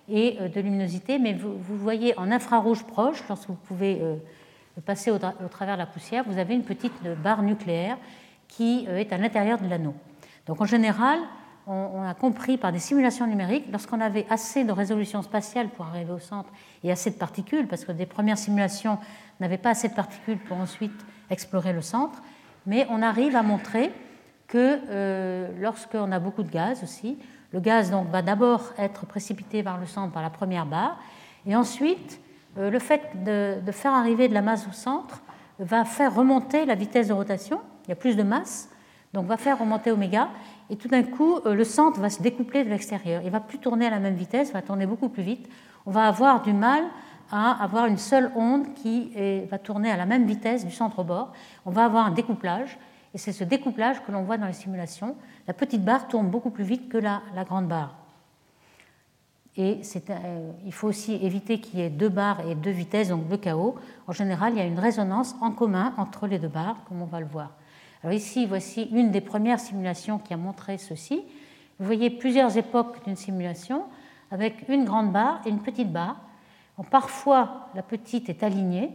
[0.08, 4.14] et euh, de luminosité, mais vous, voyez en infrarouge proche, lorsque vous pouvez euh,
[4.86, 7.98] passer au, travers de la poussière, vous avez une petite barre nucléaire
[8.46, 9.96] qui est à l'intérieur de l'anneau.
[10.46, 11.18] Donc en général,
[11.66, 16.12] on, a compris par des simulations numériques, lorsqu'on avait assez de résolution spatiale pour arriver
[16.12, 16.50] au centre
[16.84, 18.98] et assez de particules, parce que des premières simulations
[19.40, 22.22] n'avaient pas assez de particules pour ensuite explorer le centre,
[22.66, 23.92] mais on arrive à montrer
[24.46, 27.18] que euh, lorsqu'on a beaucoup de gaz aussi,
[27.52, 30.98] le gaz donc, va d'abord être précipité vers le centre par la première barre,
[31.46, 32.20] et ensuite
[32.58, 35.22] euh, le fait de, faire arriver de la masse au centre
[35.58, 38.68] va faire remonter la vitesse de rotation, il y a plus de masse,
[39.12, 40.28] donc va faire remonter oméga,
[40.70, 43.22] et tout d'un coup, euh, le centre va se découpler de l'extérieur.
[43.24, 45.48] Il va plus tourner à la même vitesse, il va tourner beaucoup plus vite.
[45.86, 46.82] On va avoir du mal
[47.36, 49.10] à avoir une seule onde qui
[49.50, 51.32] va tourner à la même vitesse du centre au bord.
[51.66, 52.78] On va avoir un découplage,
[53.12, 55.16] et c'est ce découplage que l'on voit dans les simulations.
[55.48, 57.96] La petite barre tourne beaucoup plus vite que la, grande barre.
[59.56, 63.26] Et euh, il faut aussi éviter qu'il y ait deux barres et deux vitesses, donc
[63.26, 63.76] deux chaos.
[64.06, 67.06] En général, il y a une résonance en commun entre les deux barres, comme on
[67.06, 67.50] va le voir.
[68.02, 71.22] Alors ici, voici une des premières simulations qui a montré ceci.
[71.80, 73.84] Vous voyez plusieurs époques d'une simulation
[74.30, 76.16] avec une grande barre et une petite barre.
[76.82, 78.90] Parfois, la petite est alignée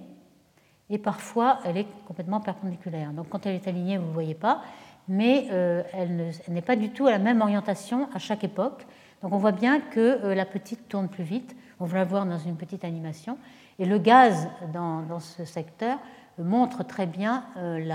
[0.90, 3.12] et parfois, elle est complètement perpendiculaire.
[3.14, 4.62] Donc quand elle est alignée, vous ne voyez pas,
[5.08, 8.86] mais euh, elle n'est pas du tout à la même orientation à chaque époque.
[9.22, 11.56] Donc on voit bien que euh, la petite tourne plus vite.
[11.80, 13.38] On va la voir dans une petite animation.
[13.78, 16.00] Et le gaz dans, ce secteur
[16.38, 17.94] montre très bien euh,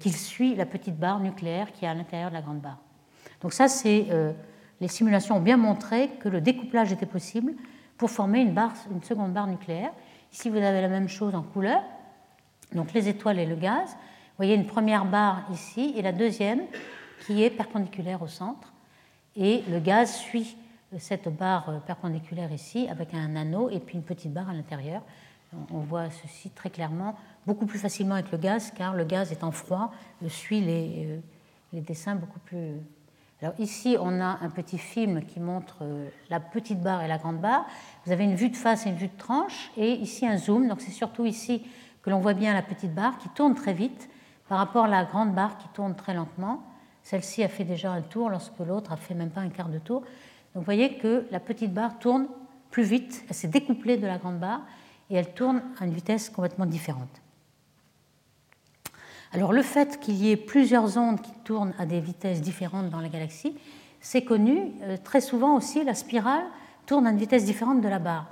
[0.00, 2.78] qu'il suit la petite barre nucléaire qui est à l'intérieur de la grande barre.
[3.40, 4.06] Donc ça, c'est
[4.80, 7.54] les simulations ont bien montré que le découplage était possible
[7.98, 9.90] pour former une, barre, une seconde barre nucléaire.
[10.32, 11.82] Ici, vous avez la même chose en couleur,
[12.72, 13.90] donc les étoiles et le gaz.
[13.90, 16.62] Vous voyez une première barre ici et la deuxième
[17.26, 18.72] qui est perpendiculaire au centre.
[19.36, 20.56] Et le gaz suit
[20.98, 25.02] cette barre perpendiculaire ici avec un anneau et puis une petite barre à l'intérieur.
[25.72, 29.50] On voit ceci très clairement beaucoup plus facilement avec le gaz, car le gaz étant
[29.50, 29.90] froid,
[30.28, 31.20] suit les, euh,
[31.72, 32.74] les dessins beaucoup plus.
[33.40, 37.18] Alors ici, on a un petit film qui montre euh, la petite barre et la
[37.18, 37.66] grande barre.
[38.04, 40.66] Vous avez une vue de face et une vue de tranche, et ici un zoom.
[40.66, 41.64] Donc c'est surtout ici
[42.02, 44.10] que l'on voit bien la petite barre qui tourne très vite
[44.48, 46.64] par rapport à la grande barre qui tourne très lentement.
[47.04, 49.78] Celle-ci a fait déjà un tour lorsque l'autre a fait même pas un quart de
[49.78, 50.00] tour.
[50.00, 50.08] Donc
[50.56, 52.26] vous voyez que la petite barre tourne
[52.70, 54.62] plus vite, elle s'est découplée de la grande barre
[55.10, 57.22] et elle tourne à une vitesse complètement différente.
[59.32, 63.00] Alors le fait qu'il y ait plusieurs ondes qui tournent à des vitesses différentes dans
[63.00, 63.54] la galaxie,
[64.00, 64.72] c'est connu.
[64.82, 66.44] Euh, très souvent aussi, la spirale
[66.86, 68.26] tourne à une vitesse différente de la barre.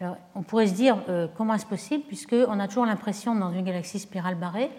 [0.00, 3.64] Alors, on pourrait se dire euh, comment est-ce possible, puisqu'on a toujours l'impression dans une
[3.64, 4.70] galaxie spirale barrée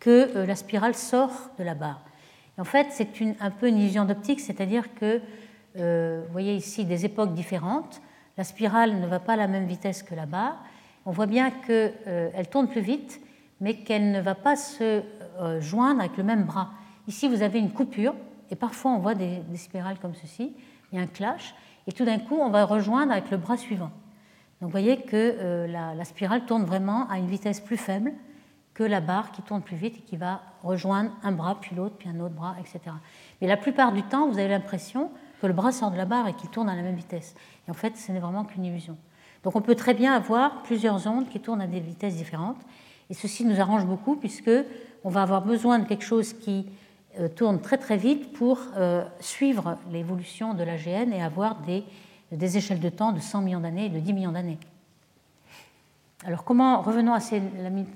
[0.00, 2.02] que euh, la spirale sort de la barre.
[2.58, 3.08] en fait, c'est
[3.40, 5.20] un peu une illusion d'optique, c'est-à-dire que
[5.74, 8.02] vous voyez ici des époques différentes.
[8.36, 10.62] La spirale ne va pas à la même vitesse que la barre.
[11.06, 13.22] On voit bien qu'elle tourne plus vite
[13.62, 15.02] mais qu'elle ne va pas se
[15.40, 16.70] euh, joindre avec le même bras.
[17.06, 18.12] Ici, vous avez une coupure,
[18.50, 20.52] et parfois on voit des, spirales comme ceci,
[20.90, 21.54] il y a un clash,
[21.86, 23.92] et tout d'un coup, on va rejoindre avec le bras suivant.
[24.60, 28.12] Donc vous voyez que euh, la, spirale tourne vraiment à une vitesse plus faible
[28.74, 31.94] que la barre qui tourne plus vite et qui va rejoindre un bras, puis l'autre,
[31.96, 32.80] puis un autre bras, etc.
[33.40, 36.26] Mais la plupart du temps, vous avez l'impression que le bras sort de la barre
[36.26, 37.36] et qu'il tourne à la même vitesse.
[37.68, 38.96] Et en fait, ce n'est vraiment qu'une illusion.
[39.44, 42.60] Donc on peut très bien avoir plusieurs ondes qui tournent à des vitesses différentes.
[43.10, 44.50] Et ceci nous arrange beaucoup puisque
[45.04, 46.66] on va avoir besoin de quelque chose qui
[47.18, 51.84] euh, tourne très très vite pour euh, suivre l'évolution de l'AGN et avoir des,
[52.30, 54.58] des, échelles de temps de 100 millions d'années et de 10 millions d'années.
[56.24, 57.18] Alors comment revenons à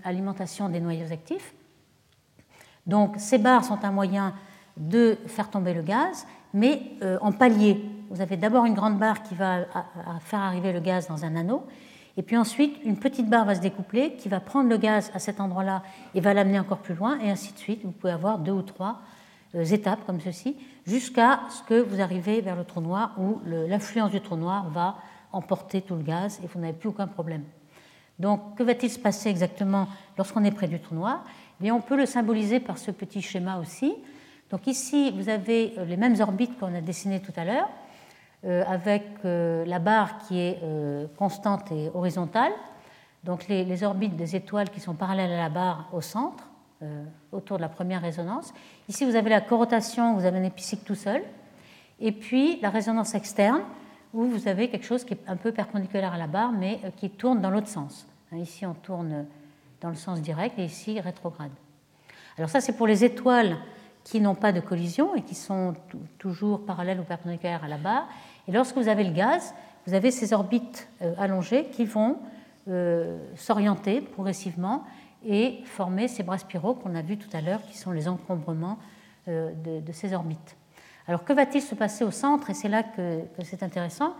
[0.04, 1.54] l'alimentation des noyaux actifs?
[2.86, 4.34] Donc ces barres sont un moyen
[4.76, 7.82] de faire tomber le gaz, mais euh, en palier.
[8.10, 9.60] Vous avez d'abord une grande barre qui va
[10.20, 11.66] faire arriver le gaz dans un anneau,
[12.16, 15.18] et puis ensuite, une petite barre va se découpler qui va prendre le gaz à
[15.18, 15.82] cet endroit-là
[16.14, 17.84] et va l'amener encore plus loin, et ainsi de suite.
[17.84, 19.02] Vous pouvez avoir deux ou trois
[19.54, 24.10] euh, étapes comme ceci, jusqu'à ce que vous arrivez vers le trou noir où l'influence
[24.10, 24.96] du trou noir va
[25.32, 27.44] emporter tout le gaz et vous n'avez plus aucun problème.
[28.18, 31.22] Donc, que va-t-il se passer exactement lorsqu'on est près du trou noir?
[31.60, 33.94] Eh bien, On peut le symboliser par ce petit schéma aussi.
[34.50, 37.68] Donc ici, vous avez les mêmes orbites qu'on a dessinées tout à l'heure.
[38.46, 42.52] Euh, avec euh, la barre qui est euh, constante et horizontale,
[43.24, 46.44] donc les, orbites des étoiles qui sont parallèles à la barre au centre,
[47.32, 48.52] autour de la première résonance.
[48.88, 51.22] Ici, vous avez la corotation, vous avez un épicycle tout seul,
[51.98, 53.62] et puis la résonance externe,
[54.14, 57.10] où vous avez quelque chose qui est un peu perpendiculaire à la barre, mais qui
[57.10, 58.06] tourne dans l'autre sens.
[58.30, 59.24] Hein, ici, on tourne
[59.80, 61.50] dans le sens direct, et ici, rétrograde.
[62.36, 63.56] Alors ça, c'est pour les étoiles
[64.04, 65.74] qui n'ont pas de collision et qui sont
[66.18, 68.06] toujours parallèles ou perpendiculaires à la barre.
[68.48, 69.54] Et lorsque vous avez le gaz,
[69.86, 72.18] vous avez ces orbites euh, allongées qui vont
[72.68, 74.84] euh, s'orienter progressivement
[75.24, 78.78] et former ces bras spiraux qu'on a vus tout à l'heure, qui sont les encombrements
[79.28, 80.56] euh, de, ces orbites.
[81.08, 82.50] Alors que va-t-il se passer au centre?
[82.50, 84.14] Et c'est là que, que c'est intéressant,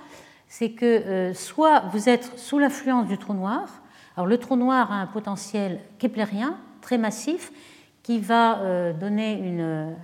[0.48, 3.82] c'est que soit vous êtes sous l'influence du trou noir,
[4.16, 7.50] alors le trou noir a un potentiel keplérien très massif,
[8.06, 9.42] qui va euh, donner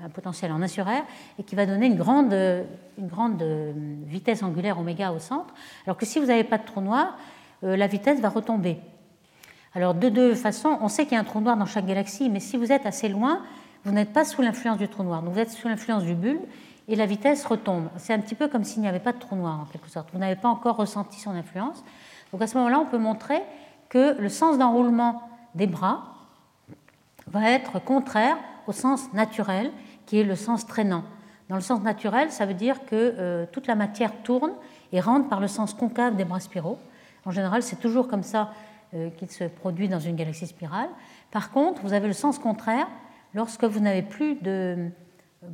[0.04, 1.04] un potentiel en 1 sur R
[1.38, 3.10] et qui va donner une grande, une
[3.40, 3.72] euh,
[4.06, 5.54] vitesse angulaire oméga au centre,
[5.86, 7.16] alors que si vous n'avez pas de trou noir,
[7.62, 8.78] euh, la vitesse va retomber.
[9.72, 12.28] Alors de deux façons, on sait qu'il y a un trou noir dans chaque galaxie,
[12.28, 13.40] mais si vous êtes assez loin,
[13.84, 16.42] vous n'êtes pas sous l'influence du trou noir, donc vous êtes sous l'influence du bulbe
[16.88, 17.88] et la vitesse retombe.
[17.98, 20.08] C'est un petit peu comme s'il n'y avait pas de trou noir en quelque sorte.
[20.12, 21.84] Vous n'avez pas encore ressenti son influence.
[22.32, 23.40] Donc à ce moment-là, on peut montrer
[23.88, 25.22] que le sens d'enroulement
[25.54, 26.11] des bras
[27.32, 29.72] va être contraire au sens naturel,
[30.06, 31.04] qui est le sens traînant.
[31.48, 34.52] Dans le sens naturel, ça veut dire que euh, toute la matière tourne
[34.92, 36.78] et rentre par le sens concave des bras spiraux.
[37.24, 38.52] En général, c'est toujours comme ça
[38.94, 40.88] euh, qu'il se produit dans une galaxie spirale.
[41.30, 42.86] Par contre, vous avez le sens contraire
[43.34, 44.88] lorsque vous n'avez plus, de,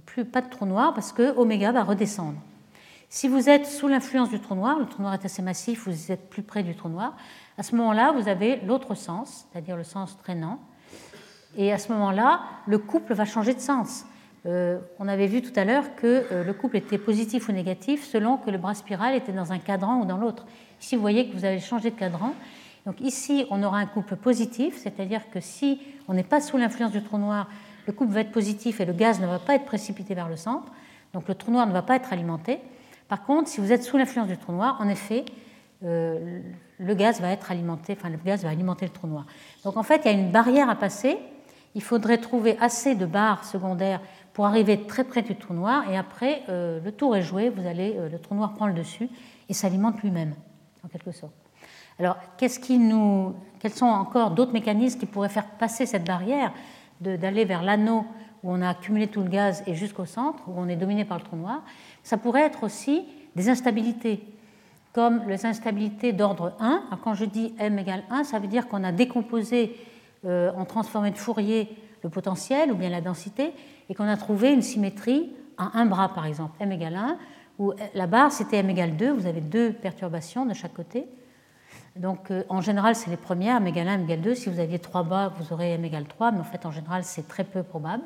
[0.07, 2.39] plus pas de trou noir parce que oméga va redescendre.
[3.11, 6.13] Si vous êtes sous l'influence du trou noir, le trou noir est assez massif, vous
[6.13, 7.17] êtes plus près du trou noir,
[7.57, 10.59] à ce moment-là, vous avez l'autre sens, c'est-à-dire le sens traînant,
[11.59, 14.07] et à ce moment-là, le couple va changer de sens.
[14.47, 18.05] Euh, on avait vu tout à l'heure que euh, le couple était positif ou négatif
[18.05, 20.47] selon que le bras spiral était dans un cadran ou dans l'autre.
[20.81, 22.33] Ici, vous voyez que vous avez changé de cadran.
[22.87, 26.93] Donc ici, on aura un couple positif, c'est-à-dire que si on n'est pas sous l'influence
[26.93, 27.49] du trou noir,
[27.87, 30.37] le couple va être positif et le gaz ne va pas être précipité vers le
[30.37, 30.73] centre.
[31.13, 32.61] Donc le trou noir ne va pas être alimenté.
[33.09, 35.25] Par contre, si vous êtes sous l'influence du trou noir, en effet,
[35.85, 36.41] euh,
[36.79, 39.27] le gaz va être alimenté, enfin le gaz va alimenter le trou noir.
[39.65, 41.19] Donc en fait, il y a une barrière à passer
[41.79, 44.01] il faudrait trouver assez de barres secondaires
[44.33, 47.69] pour arriver très près du trou noir, et après, euh, le tour est joué, vous
[47.69, 49.09] allez, euh, le trou noir prend le dessus
[49.49, 50.35] et s'alimente lui-même,
[50.85, 51.35] en quelque sorte.
[52.01, 56.53] Alors, qu'est-ce qui nous, quels sont encore d'autres mécanismes qui pourraient faire passer cette barrière
[57.01, 58.05] d'aller vers l'anneau
[58.43, 61.19] où on a accumulé tout le gaz et jusqu'au centre, où on est dominé par
[61.19, 61.63] le trou noir
[62.03, 63.05] Ça pourrait être aussi
[63.37, 64.25] des instabilités,
[64.93, 66.83] comme les instabilités d'ordre 1.
[67.05, 69.77] quand je dis m égale 1, ça veut dire qu'on a décomposé
[70.25, 71.69] en transformé de Fourier
[72.03, 73.53] le potentiel ou bien la densité
[73.89, 77.19] et qu'on a trouvé une symétrie à un bras, par exemple, m égale 1,
[77.59, 81.09] où la barre c'était m égale 2, vous avez deux perturbations de chaque côté.
[81.97, 84.35] Donc euh, en général, c'est les premières, m égale 1, m égale 2.
[84.35, 87.03] Si vous aviez trois bras, vous aurez m égale 3, mais en fait, en général,
[87.03, 88.05] c'est très peu probable.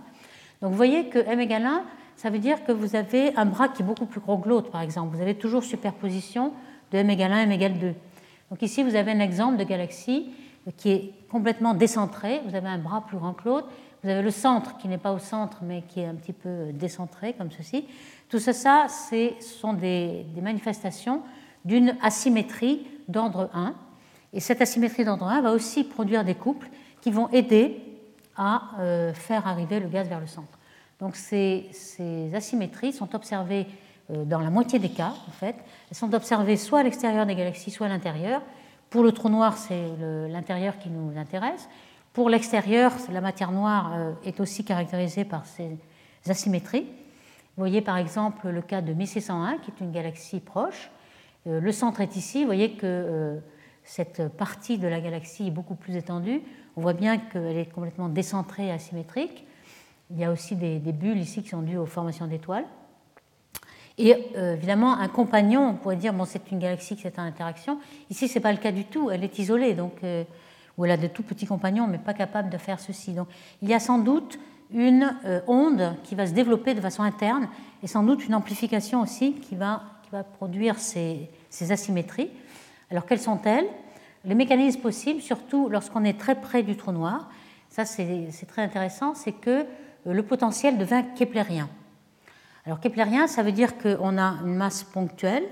[0.63, 1.85] Donc vous voyez que m égale 1,
[2.17, 4.71] ça veut dire que vous avez un bras qui est beaucoup plus gros que l'autre,
[4.71, 5.15] par exemple.
[5.15, 6.53] Vous avez toujours superposition
[6.91, 7.95] de m égale 1, m égale 2.
[8.51, 10.33] Donc ici, vous avez un exemple de galaxie
[10.77, 12.41] qui est complètement décentrée.
[12.47, 13.69] Vous avez un bras plus grand que l'autre.
[14.05, 16.73] Vous avez le centre qui n'est pas au centre, mais qui est un petit peu
[16.73, 17.87] décentré, comme ceci.
[18.29, 21.23] Tout ça, ce sont des, des manifestations
[21.65, 23.75] d'une asymétrie d'ordre 1.
[24.33, 26.69] Et cette asymétrie d'ordre 1 va aussi produire des couples
[27.01, 27.81] qui vont aider
[28.37, 30.59] à euh, faire arriver le gaz vers le centre.
[31.01, 31.69] Donc ces,
[32.35, 33.67] asymétries sont observées
[34.11, 35.57] euh, dans la moitié des cas, en fait.
[35.91, 38.43] Elles sont observées soit à l'extérieur des galaxies, soit à l'intérieur.
[38.93, 39.89] Pour le trou noir, c'est
[40.29, 41.67] l'intérieur qui nous intéresse.
[42.13, 45.79] Pour l'extérieur, la matière noire euh, est aussi caractérisée par ces
[46.29, 46.83] asymétries.
[46.83, 50.91] Vous voyez par exemple le cas de 1601, qui est une galaxie proche.
[51.47, 52.41] Le centre est ici.
[52.41, 53.41] Vous voyez que
[53.83, 56.43] cette partie de la galaxie est beaucoup plus étendue.
[56.77, 59.47] On voit bien qu'elle est complètement décentrée et asymétrique.
[60.11, 62.67] Il y a aussi des, bulles ici qui sont dues aux formations d'étoiles.
[63.99, 67.23] Et euh, évidemment, un compagnon, on pourrait dire, bon, c'est une galaxie qui est en
[67.23, 67.79] interaction.
[68.11, 70.25] Ici, ce n'est pas le cas du tout, elle est isolée, donc, euh,
[70.79, 73.13] ou elle a de tout petits compagnons, mais pas capable de faire ceci.
[73.13, 73.29] Donc,
[73.61, 74.39] il y a sans doute
[74.73, 77.49] une euh, onde qui va se développer de façon interne,
[77.83, 82.31] et sans doute une amplification aussi qui va, qui va produire ces, ces asymétries.
[82.91, 83.67] Alors quelles sont-elles?
[84.25, 87.29] Les mécanismes possibles, surtout lorsqu'on est très près du trou noir,
[87.69, 89.67] ça c'est très intéressant, c'est que
[90.07, 91.69] le potentiel devient keplérien.
[92.65, 95.45] Alors keplérien, ça veut dire qu'on a une masse ponctuelle,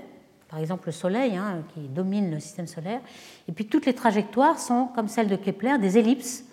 [0.47, 3.01] par exemple le Soleil hein, qui domine le système solaire,
[3.49, 6.45] et puis toutes les trajectoires sont, comme celles de Kepler, des ellipses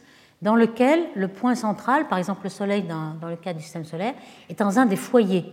[0.43, 3.85] dans lesquelles le point central, par exemple le Soleil dans, dans le cas du système
[3.85, 4.15] solaire,
[4.49, 5.53] est dans un des foyers,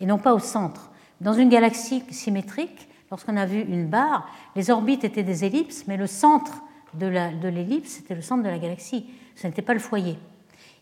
[0.00, 0.90] et non pas au centre.
[1.20, 5.96] Dans une galaxie symétrique, lorsqu'on a vu une barre, les orbites étaient des ellipses, mais
[5.96, 6.62] le centre
[6.94, 7.06] de
[7.48, 9.06] l'ellipse, c'était le centre de la galaxie.
[9.36, 10.16] Ce n'était pas le foyer.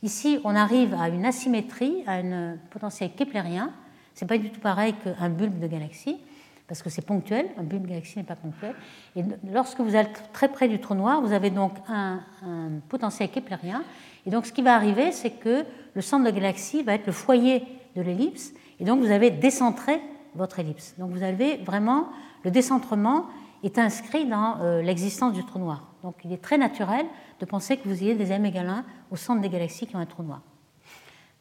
[0.02, 3.70] Ici, on arrive à une asymétrie, à un potentiel keplérien.
[4.14, 6.18] Ce n'est pas du tout pareil qu'un bulbe de galaxie,
[6.66, 7.46] parce que c'est ponctuel.
[7.56, 8.74] Un bulbe de galaxie n'est pas ponctuel.
[9.16, 13.30] Et lorsque vous êtes très près du trou noir, vous avez donc un, un potentiel
[13.30, 13.82] keplérien.
[14.26, 17.06] Et donc, ce qui va arriver, c'est que le centre de la galaxie va être
[17.06, 17.64] le foyer
[17.96, 18.52] de l'ellipse.
[18.80, 20.00] Et donc, vous avez décentré
[20.34, 20.94] votre ellipse.
[20.98, 22.08] Donc vous avez vraiment
[22.44, 23.26] le décentrement
[23.62, 25.88] est inscrit dans euh, l'existence du trou noir.
[26.02, 27.06] Donc il est très naturel
[27.42, 29.98] de penser que vous ayez des m égale 1 au centre des galaxies qui ont
[29.98, 30.42] un trou noir.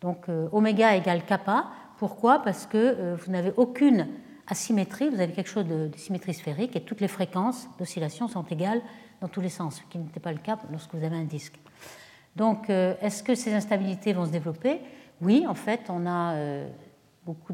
[0.01, 1.67] Donc euh, oméga égale kappa.
[1.99, 2.41] Pourquoi?
[2.41, 4.07] Parce que euh, vous n'avez aucune
[4.47, 8.81] asymétrie, vous avez quelque chose de, symétrie sphérique et toutes les fréquences d'oscillation sont égales
[9.21, 11.59] dans tous les sens, ce qui n'était pas le cas lorsque vous avez un disque.
[12.35, 14.81] Donc est-ce que ces instabilités vont se développer?
[15.21, 16.33] Oui, en fait, on a
[17.25, 17.53] beaucoup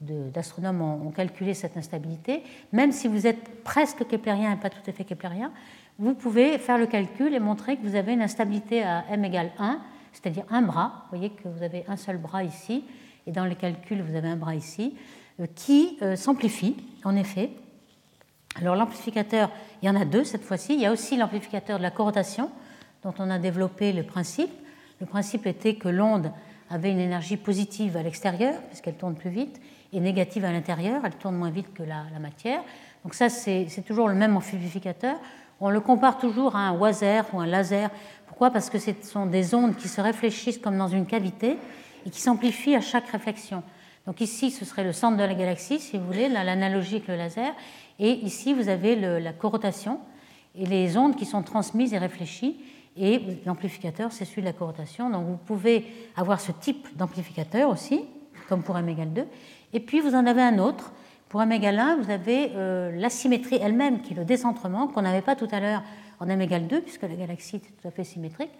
[0.00, 2.42] d'astronomes ont, calculé cette instabilité,
[2.72, 5.50] même si vous êtes presque keplérien et pas tout à fait keplérien,
[5.98, 9.52] vous pouvez faire le calcul et montrer que vous avez une instabilité à m égale
[9.58, 9.80] 1,
[10.12, 11.04] c'est-à-dire un bras.
[11.04, 12.84] Vous voyez que vous avez un seul bras ici,
[13.26, 14.94] et dans les calculs, vous avez un bras ici,
[15.40, 17.50] euh, qui euh, s'amplifie, en effet.
[18.56, 19.50] Alors l'amplificateur,
[19.82, 20.74] il y en a deux cette fois-ci.
[20.74, 22.50] Il y a aussi l'amplificateur de la corrotation,
[23.02, 24.50] dont on a développé le principe.
[25.00, 26.32] Le principe était que l'onde
[26.70, 29.60] avait une énergie positive à l'extérieur, puisqu'elle tourne plus vite,
[29.92, 32.60] et négative à l'intérieur, elle tourne moins vite que la, matière.
[33.04, 35.16] Donc ça, c'est toujours le même amplificateur.
[35.60, 37.90] On le compare toujours à un waser ou un laser.
[38.26, 38.50] Pourquoi?
[38.50, 41.56] Parce que ce sont des ondes qui se réfléchissent comme dans une cavité
[42.04, 43.62] et qui s'amplifient à chaque réflexion.
[44.06, 47.16] Donc ici, ce serait le centre de la galaxie, si vous voulez, l'analogie avec le
[47.16, 47.52] laser.
[47.98, 49.98] Et ici, vous avez la corrotation
[50.54, 52.60] et les ondes qui sont transmises et réfléchies.
[52.98, 55.10] Et l'amplificateur, c'est celui de la corrotation.
[55.10, 58.04] Donc vous pouvez avoir ce type d'amplificateur aussi,
[58.48, 59.26] comme pour m égale 2.
[59.72, 60.92] Et puis vous en avez un autre.
[61.28, 65.22] Pour m égale 1, vous avez euh, l'asymétrie elle-même, qui est le décentrement, qu'on n'avait
[65.22, 65.82] pas tout à l'heure
[66.20, 68.52] en m égale 2, puisque la galaxie était tout à fait symétrique.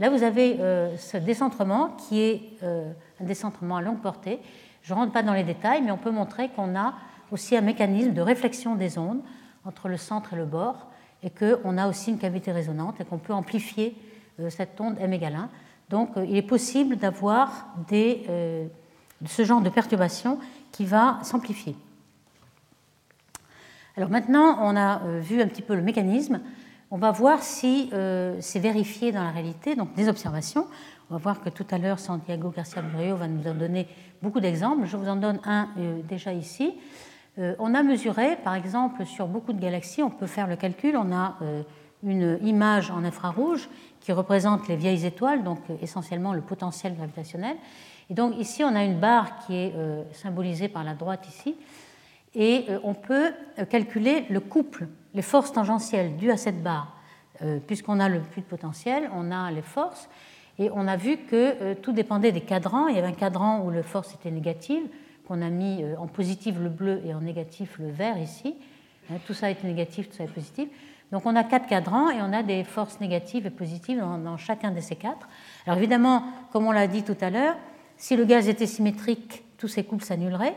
[0.00, 4.40] Là, vous avez euh, ce décentrement qui est euh, un décentrement à longue portée.
[4.82, 6.94] Je ne rentre pas dans les détails, mais on peut montrer qu'on a
[7.30, 9.20] aussi un mécanisme de réflexion des ondes
[9.66, 10.86] entre le centre et le bord,
[11.22, 13.96] et qu'on a aussi une cavité résonante, et qu'on peut amplifier
[14.50, 15.48] cette onde m égale 1.
[15.90, 20.38] Donc, il est possible d'avoir ce genre de perturbation
[20.70, 21.76] qui va s'amplifier.
[23.96, 26.40] Alors maintenant, on a euh, vu un petit peu le mécanisme.
[26.90, 30.66] On va voir si euh, c'est vérifié dans la réalité, donc des observations.
[31.08, 33.86] On va voir que tout à l'heure, Santiago Garcia Murillo va nous en donner
[34.20, 34.86] beaucoup d'exemples.
[34.86, 36.74] Je vous en donne un euh, déjà ici.
[37.36, 41.12] on a mesuré, par exemple, sur beaucoup de galaxies, on peut faire le calcul, on
[41.12, 41.36] a
[42.04, 43.68] une image en infrarouge
[44.00, 47.56] qui représente les vieilles étoiles, donc essentiellement le potentiel gravitationnel.
[48.08, 49.74] Et donc ici, on a une barre qui est
[50.12, 51.56] symbolisée par la droite ici,
[52.34, 53.32] et on peut
[53.70, 56.96] calculer le couple, les forces tangentielles dues à cette barre.
[57.66, 60.08] Puisqu'on a le puits de potentiel, on a les forces,
[60.58, 62.86] et on a vu que euh, tout dépendait des cadrans.
[62.88, 64.82] Il y avait un cadran où la force était négative,
[65.26, 68.54] qu'on a mis euh, en positif le bleu et en négatif le vert ici.
[69.10, 70.68] Hein, tout ça est négatif, tout ça est positif.
[71.10, 74.70] Donc on a quatre cadrans et on a des forces négatives et positives dans, chacun
[74.70, 75.28] de ces quatre.
[75.66, 77.56] Alors évidemment, comme on l'a dit tout à l'heure,
[77.96, 80.54] si le gaz était symétrique, tous ces couples s'annuleraient.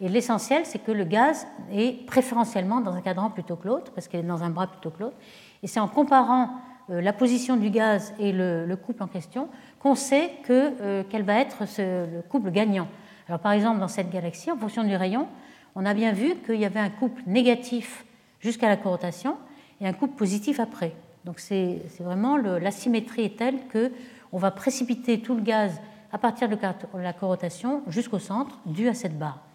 [0.00, 4.08] Et l'essentiel, c'est que le gaz est préférentiellement dans un cadran plutôt que l'autre, parce
[4.08, 5.16] qu'il est dans un bras plutôt que l'autre.
[5.62, 6.50] Et c'est en comparant
[6.90, 9.48] euh, la position du gaz et le, couple en question,
[9.80, 12.88] qu'on sait que, euh, quel va être le couple gagnant.
[13.28, 15.26] Alors par exemple, dans cette galaxie, en fonction du rayon,
[15.74, 18.04] on a bien vu qu'il y avait un couple négatif
[18.40, 19.36] jusqu'à la corotation
[19.80, 20.92] et un couple positif après.
[21.24, 25.80] Donc c'est vraiment la symétrie est telle qu'on va précipiter tout le gaz
[26.12, 26.56] à partir de
[26.94, 29.45] la corotation jusqu'au centre, dû à cette barre.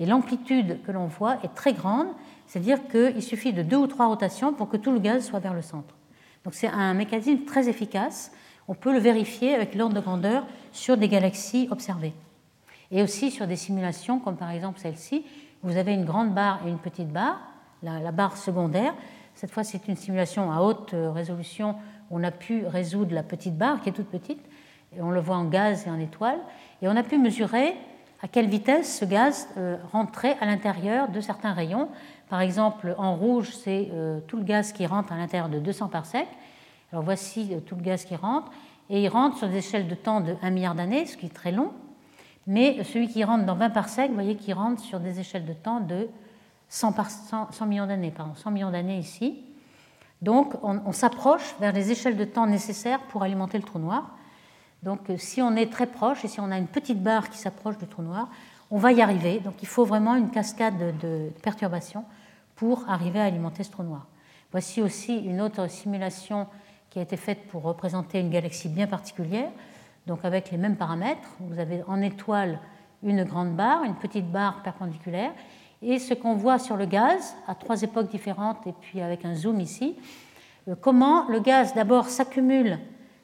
[0.00, 2.08] Et l'amplitude que l'on voit est très grande,
[2.46, 5.52] c'est-à-dire qu'il suffit de deux ou trois rotations pour que tout le gaz soit vers
[5.52, 5.94] le centre.
[6.44, 8.32] Donc c'est un mécanisme très efficace.
[8.66, 12.14] On peut le vérifier avec l'ordre de grandeur sur des galaxies observées.
[12.90, 15.24] Et aussi sur des simulations comme par exemple celle-ci.
[15.62, 17.38] Vous avez une grande barre et une petite barre,
[17.82, 18.94] la, barre secondaire.
[19.34, 21.76] Cette fois, c'est une simulation à haute résolution.
[22.10, 24.40] On a pu résoudre la petite barre qui est toute petite.
[24.96, 26.38] Et on le voit en gaz et en étoile.
[26.80, 27.74] Et on a pu mesurer
[28.22, 31.88] à quelle vitesse ce gaz euh, rentrait à l'intérieur de certains rayons?
[32.28, 35.88] Par exemple, en rouge, c'est euh, tout le gaz qui rentre à l'intérieur de 200
[35.88, 36.28] parsecs.
[36.92, 38.50] Alors voici euh, tout le gaz qui rentre.
[38.90, 41.34] Et il rentre sur des échelles de temps de 1 milliard d'années, ce qui est
[41.34, 41.72] très long.
[42.46, 45.52] Mais celui qui rentre dans 20 parsecs, vous voyez qu'il rentre sur des échelles de
[45.52, 46.08] temps de
[46.68, 49.44] 100, millions d'années, pardon, 100 millions d'années ici.
[50.22, 54.16] Donc on, s'approche vers les échelles de temps nécessaires pour alimenter le trou noir.
[54.82, 57.38] Donc euh, si on est très proche et si on a une petite barre qui
[57.38, 58.28] s'approche du trou noir,
[58.70, 59.40] on va y arriver.
[59.40, 62.04] Donc il faut vraiment une cascade de perturbations
[62.56, 64.06] pour arriver à alimenter ce trou noir.
[64.52, 66.46] Voici aussi une autre simulation
[66.90, 69.50] qui a été faite pour représenter une galaxie bien particulière,
[70.06, 71.28] donc avec les mêmes paramètres.
[71.38, 72.58] Vous avez en étoile
[73.02, 75.32] une grande barre, une petite barre perpendiculaire,
[75.82, 79.34] et ce qu'on voit sur le gaz, à trois époques différentes, et puis avec un
[79.34, 79.96] zoom ici,
[80.68, 82.78] euh, comment le gaz d'abord s'accumule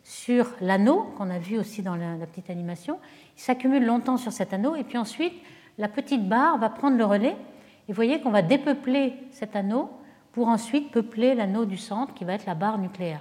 [0.06, 3.00] sur l'anneau, qu'on a vu aussi dans la, petite animation,
[3.36, 5.32] il s'accumule longtemps sur cet anneau, et puis ensuite
[5.78, 7.34] la petite barre va prendre le relais
[7.88, 9.90] et vous voyez qu'on va dépeupler cet anneau
[10.30, 13.20] pour ensuite peupler l'anneau du centre qui va être la barre nucléaire.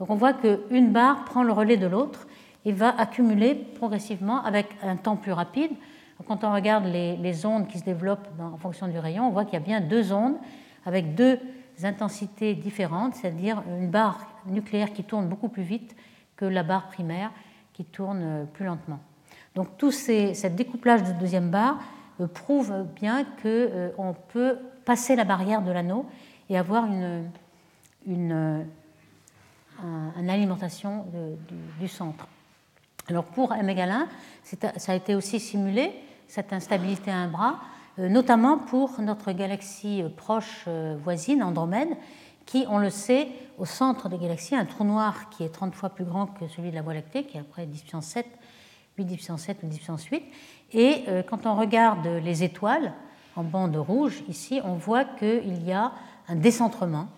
[0.00, 2.26] Donc on voit qu'une barre prend le relais de l'autre
[2.64, 5.70] et va accumuler progressivement avec un temps plus rapide.
[6.26, 9.54] Quand on regarde les, ondes qui se développent en fonction du rayon, on voit qu'il
[9.54, 10.36] y a bien deux ondes
[10.84, 11.38] avec deux
[11.84, 15.94] intensités différentes, c'est-à-dire une barre nucléaire qui tourne beaucoup plus vite
[16.36, 17.30] que la barre primaire
[17.72, 19.00] qui tourne plus lentement.
[19.54, 21.78] Donc tout ces, ce découplage de deuxième barre
[22.20, 26.06] euh, prouve bien qu'on euh, peut passer la barrière de l'anneau
[26.48, 27.30] et avoir une,
[28.06, 28.66] une,
[30.28, 31.06] alimentation
[31.80, 32.28] du, centre.
[33.08, 34.06] Alors pour 1,
[34.42, 35.92] ça a été aussi simulé,
[36.28, 37.60] cette instabilité à un bras,
[37.98, 40.68] euh, notamment pour notre galaxie proche
[41.02, 41.96] voisine, Andromède,
[42.46, 43.28] qui, on le sait,
[43.58, 46.70] au centre des galaxies, un trou noir qui est 30 fois plus grand que celui
[46.70, 48.26] de la Voie lactée, qui est après 10 puissance 7,
[48.98, 50.22] 8 10 puissance 7 ou 10 puissance 8,
[50.72, 52.92] et euh, quand on regarde les étoiles
[53.36, 55.92] en bande rouge, ici, on voit qu'il y a
[56.28, 57.08] un décentrement.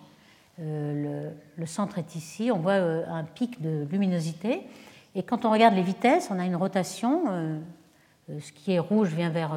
[0.59, 4.61] Euh, le, centre est ici, on voit euh, un pic de luminosité.
[5.15, 7.23] Et quand on regarde les vitesses, on a une rotation.
[8.27, 9.55] ce qui est rouge vient vers,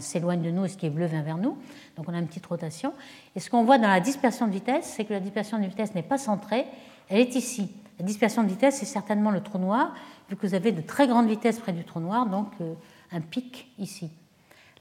[0.00, 1.56] s'éloigne de nous et ce qui est bleu vient vers nous.
[1.96, 2.92] Donc on a une petite rotation.
[3.36, 5.94] Et ce qu'on voit dans la dispersion de vitesse, c'est que la dispersion de vitesse
[5.94, 6.66] n'est pas centrée,
[7.08, 7.70] elle est ici.
[7.98, 9.94] La dispersion de vitesse, c'est certainement le trou noir,
[10.28, 12.74] vu que vous avez de très grandes vitesses près du trou noir, donc euh,
[13.12, 14.10] un pic ici.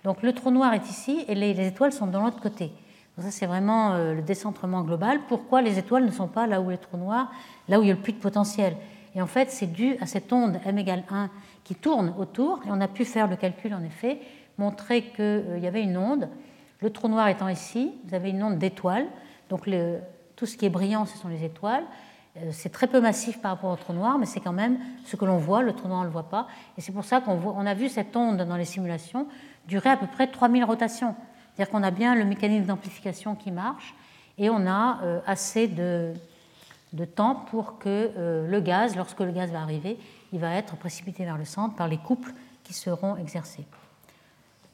[0.03, 2.71] Donc le trou noir est ici et les, étoiles sont de l'autre côté.
[3.17, 5.19] Donc ça, c'est vraiment euh, le décentrement global.
[5.27, 7.31] Pourquoi les étoiles ne sont pas là où les trous noirs,
[7.67, 8.75] là où il y a le puits de potentiel?
[9.13, 11.29] Et en fait, c'est dû à cette onde m égale 1
[11.63, 12.61] qui tourne autour.
[12.65, 14.19] Et on a pu faire le calcul, en effet,
[14.61, 16.29] montrer qu'il euh, y avait une onde.
[16.81, 19.07] Le trou noir étant ici, vous avez une onde d'étoiles.
[19.49, 19.67] Donc
[20.35, 21.83] tout ce qui est brillant, ce sont les étoiles.
[22.37, 25.15] Euh, c'est très peu massif par rapport au trou noir, mais c'est quand même ce
[25.15, 26.47] que l'on voit, le trou noir on ne le voit pas.
[26.77, 29.27] Et c'est pour ça qu'on a vu cette onde dans les simulations
[29.67, 31.15] durer à peu près 3000 rotations.
[31.53, 33.93] C'est-à-dire qu'on a bien le mécanisme d'amplification qui marche
[34.37, 36.13] et on a euh, assez de,
[37.15, 38.11] temps pour que
[38.47, 39.97] le gaz, lorsque le gaz va arriver,
[40.33, 42.33] il va être précipité vers le centre par les couples
[42.63, 43.65] qui seront exercés.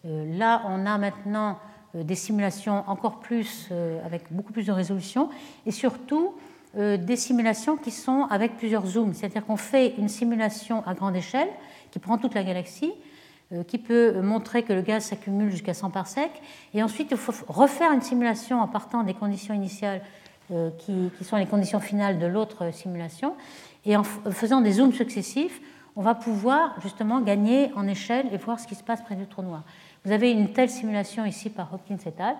[0.07, 1.59] Là, on a maintenant
[1.93, 3.69] des simulations encore plus,
[4.05, 5.29] avec beaucoup plus de résolution,
[5.65, 6.33] et surtout
[6.75, 9.13] des simulations qui sont avec plusieurs zooms.
[9.13, 11.49] C'est-à-dire qu'on fait une simulation à grande échelle
[11.91, 12.93] qui prend toute la galaxie,
[13.67, 16.29] qui peut montrer que le gaz s'accumule jusqu'à 100 parsec,
[16.73, 20.01] et ensuite il faut refaire une simulation en partant des conditions initiales
[20.77, 23.35] qui, sont les conditions finales de l'autre simulation,
[23.85, 25.61] et en faisant des zooms successifs,
[25.95, 29.25] on va pouvoir justement gagner en échelle et voir ce qui se passe près du
[29.25, 29.63] trou noir.
[30.05, 32.35] Vous avez une telle simulation ici par Hopkins et al.,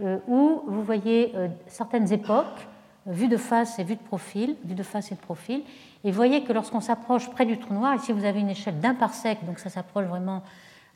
[0.00, 2.66] euh, où vous voyez euh, certaines époques,
[3.06, 5.62] vues de face et vues de profil, vues de face et de profil,
[6.04, 8.78] et vous voyez que lorsqu'on s'approche près du trou noir, ici vous avez une échelle
[8.80, 10.42] d'un parsec, donc ça s'approche vraiment,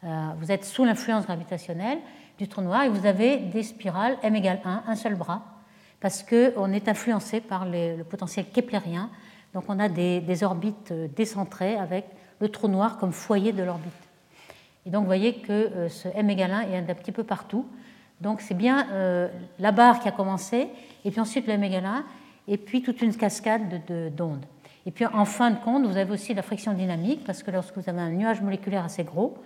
[0.05, 1.99] euh, vous êtes sous l'influence gravitationnelle
[2.39, 5.43] du trou noir, et vous avez des spirales m égale 1, un seul bras,
[6.01, 9.11] parce qu'on est influencé par le potentiel keplérien
[9.55, 12.07] donc on a des, orbites euh, décentrées avec
[12.41, 13.93] le trou noir comme foyer de l'orbite.
[14.87, 17.67] Et donc vous voyez que euh, ce m égale 1 est un petit peu partout.
[18.21, 19.29] Donc c'est bien euh,
[19.59, 20.69] la barre qui a commencé,
[21.05, 22.05] et puis ensuite le m égale 1,
[22.49, 23.83] et puis toute une cascade
[24.17, 24.45] d'ondes.
[24.87, 27.77] Et puis en fin de compte, vous avez aussi la friction dynamique, parce que lorsque
[27.77, 29.39] vous avez un nuage moléculaire assez gros,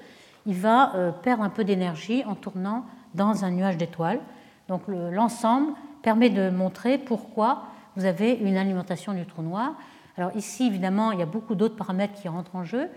[0.46, 2.84] il va perdre un peu d'énergie en tournant
[3.14, 4.20] dans un nuage d'étoiles.
[4.68, 5.72] Donc l'ensemble
[6.02, 7.64] permet de montrer pourquoi
[7.96, 9.74] vous avez une alimentation du trou noir.
[10.16, 12.88] Alors ici, évidemment, il y a beaucoup d'autres paramètres qui rentrent en jeu.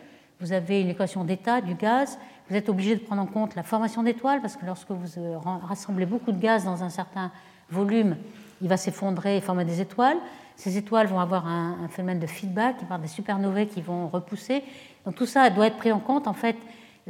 [0.41, 2.17] Vous avez une équation d'état du gaz.
[2.49, 5.37] Vous êtes obligé de prendre en compte la formation d'étoiles parce que lorsque vous euh,
[5.37, 7.29] rassemblez beaucoup de gaz dans un certain
[7.69, 8.15] volume,
[8.61, 10.15] il va s'effondrer et former des étoiles.
[10.55, 14.63] Ces étoiles vont avoir un, phénomène de feedback, il des supernovae qui vont repousser.
[15.05, 16.25] Donc tout ça doit être pris en compte.
[16.25, 16.55] En fait,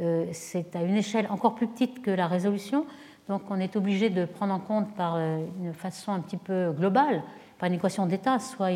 [0.00, 2.84] euh, c'est à une échelle encore plus petite que la résolution.
[3.28, 6.72] Donc on est obligé de prendre en compte par euh, une façon un petit peu
[6.72, 7.22] globale
[7.60, 8.70] par une équation d'état, soit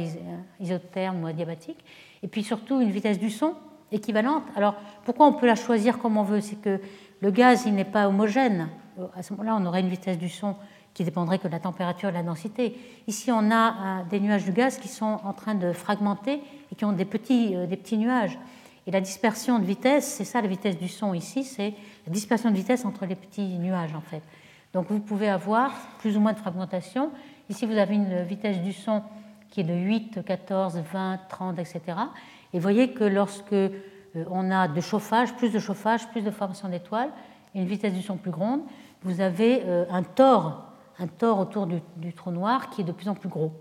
[0.60, 1.82] isotherme ou adiabatique,
[2.22, 3.54] et puis surtout une vitesse du son
[3.94, 4.42] équivalente.
[4.56, 4.74] Alors
[5.04, 6.40] pourquoi on peut la choisir comme on veut?
[6.40, 6.80] C'est que
[7.20, 8.68] le gaz, il n'est pas homogène.
[9.16, 10.56] À ce moment-là, on aurait une vitesse du son
[10.92, 12.78] qui dépendrait que de la température et de la densité.
[13.08, 16.40] Ici, on a euh, des nuages de gaz qui sont en train de fragmenter
[16.70, 18.38] et qui ont des petits, euh, des petits nuages.
[18.86, 21.74] Et la dispersion de vitesse, c'est ça la vitesse du son ici, c'est
[22.06, 24.22] la dispersion de vitesse entre les petits nuages en fait.
[24.72, 27.10] Donc vous pouvez avoir plus ou moins de fragmentation
[27.50, 29.02] Ici, vous avez une vitesse du son
[29.50, 31.80] qui est de 8, 14, 20, 30, etc.
[32.54, 33.72] Et vous voyez que lorsque euh,
[34.30, 37.10] on a de chauffage, plus de chauffage, plus de formation d'étoiles,
[37.54, 38.60] une vitesse du son plus grande,
[39.02, 40.62] vous avez euh, un tore,
[41.00, 43.52] un tore autour du, trou noir qui est de plus en plus gros.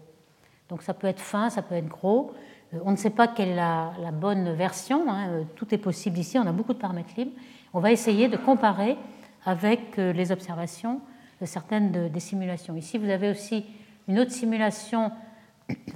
[0.69, 2.33] Donc ça peut être fin, ça peut être gros.
[2.75, 5.11] Euh, on ne sait pas quelle est la, bonne version.
[5.11, 6.37] Hein, tout est possible ici.
[6.37, 7.33] On a beaucoup de paramètres libres.
[7.73, 8.95] On va essayer de comparer
[9.43, 11.01] avec les observations
[11.41, 12.75] de certaines des simulations.
[12.75, 13.65] Ici, vous avez aussi
[14.07, 15.11] une autre simulation,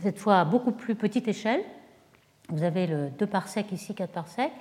[0.01, 1.63] cette fois à beaucoup plus petite échelle.
[2.49, 4.51] Vous avez le 2 parsec ici, 4 parsecs,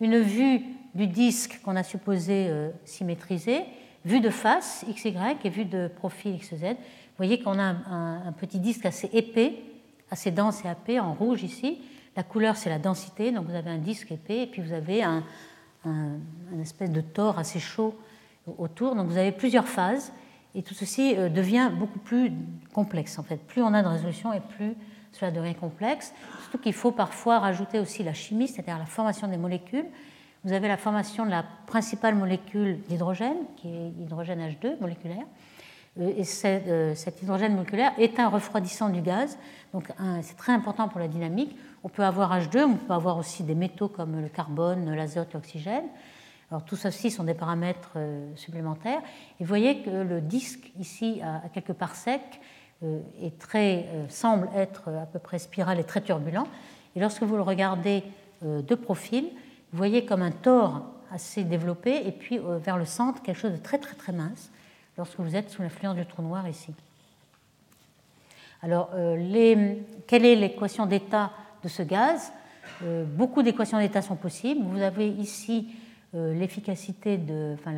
[0.00, 0.62] une vue
[0.94, 3.64] du disque qu'on a supposé euh, symétriser,
[4.04, 5.14] vue de face XY
[5.44, 6.62] et vue de profil XZ.
[6.62, 9.62] Vous voyez qu'on a un, petit disque assez épais,
[10.10, 11.78] assez dense et épais, en rouge ici.
[12.16, 15.02] La couleur, c'est la densité, donc vous avez un disque épais, et puis vous avez
[15.02, 15.22] un,
[16.60, 17.94] espèce de tore assez chaud
[18.58, 18.94] autour.
[18.94, 20.12] Donc vous avez plusieurs phases,
[20.54, 22.32] et tout ceci euh, devient beaucoup plus
[22.72, 23.36] complexe en fait.
[23.36, 24.74] Plus on a de résolution et plus
[25.14, 26.12] cela devient complexe.
[26.42, 29.86] Surtout qu'il faut parfois rajouter aussi la chimie, c'est-à-dire la formation des molécules.
[30.44, 35.24] Vous avez la formation de la principale molécule d'hydrogène, qui est l'hydrogène H2 moléculaire.
[36.00, 39.38] Euh, et euh, cet hydrogène moléculaire est un refroidissant du gaz,
[39.72, 39.90] donc
[40.22, 41.56] c'est très important pour la dynamique.
[41.82, 45.84] On peut avoir H2, on peut avoir aussi des métaux comme le carbone, l'azote, l'oxygène.
[46.50, 49.00] Alors tout ceci sont des paramètres euh, supplémentaires.
[49.40, 52.40] Et vous voyez que le disque ici à quelques parsecs
[53.22, 56.46] est très, euh, semble être à peu près spiral et très turbulent.
[56.96, 58.04] Et lorsque vous le regardez
[58.42, 59.24] de profil,
[59.72, 63.56] vous voyez comme un tore assez développé et puis vers le centre quelque chose de
[63.56, 64.50] très très très mince
[64.96, 66.72] lorsque vous êtes sous l'influence du trou noir ici.
[68.62, 68.90] Alors,
[70.06, 71.32] quelle est l'équation d'état
[71.64, 72.32] de ce gaz?
[72.82, 74.62] Beaucoup d'équations d'état sont possibles.
[74.64, 75.74] Vous avez ici
[76.14, 77.72] euh, l'efficacité de enfin,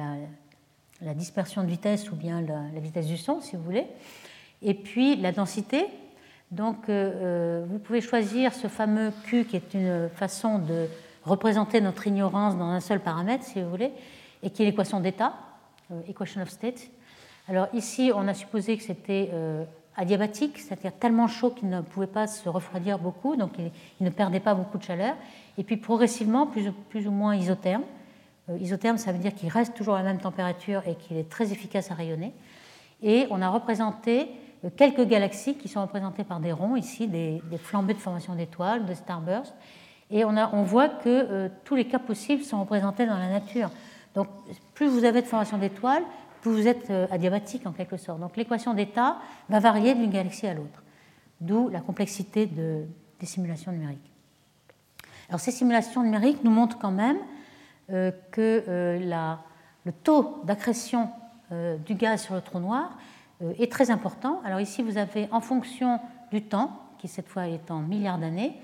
[1.00, 3.86] la, dispersion de vitesse ou bien la, vitesse du son, si vous voulez,
[4.62, 5.86] et puis la densité.
[6.50, 10.86] Donc, euh, euh, vous pouvez choisir ce fameux Q qui est une façon de
[11.24, 13.92] représenter notre ignorance dans un seul paramètre, si vous voulez,
[14.42, 15.34] et qui est l'équation d'état,
[16.08, 16.88] equation of state.
[17.48, 19.30] Alors ici, on a supposé que c'était
[19.96, 24.40] adiabatique, c'est-à-dire tellement chaud qu'il ne pouvait pas se refroidir beaucoup, donc il, ne perdait
[24.40, 25.16] pas beaucoup de chaleur,
[25.58, 27.82] et puis progressivement, plus, ou moins isotherme.
[28.50, 31.28] Euh, isotherme, ça veut dire qu'il reste toujours à la même température et qu'il est
[31.28, 32.32] très efficace à rayonner.
[33.02, 34.24] Et on a représenté euh,
[34.76, 38.94] quelques galaxies qui sont représentées par des ronds, ici, des, flambées de formation d'étoiles, de
[38.94, 39.54] starbursts.
[40.10, 43.28] Et on, a, on voit que euh, tous les cas possibles sont représentés dans la
[43.28, 43.70] nature.
[44.14, 44.28] Donc,
[44.74, 46.02] plus vous avez de formation d'étoiles,
[46.50, 48.20] vous êtes adiabatique en quelque sorte.
[48.20, 50.82] Donc l'équation d'état va varier d'une galaxie à l'autre,
[51.40, 54.12] d'où la complexité des simulations numériques.
[55.28, 57.18] Alors ces simulations numériques nous montrent quand même
[57.88, 58.62] que
[59.84, 61.10] le taux d'accrétion
[61.50, 62.96] du gaz sur le trou noir
[63.58, 64.40] est très important.
[64.44, 68.54] Alors ici, vous avez en fonction du temps, qui cette fois est en milliards d'années,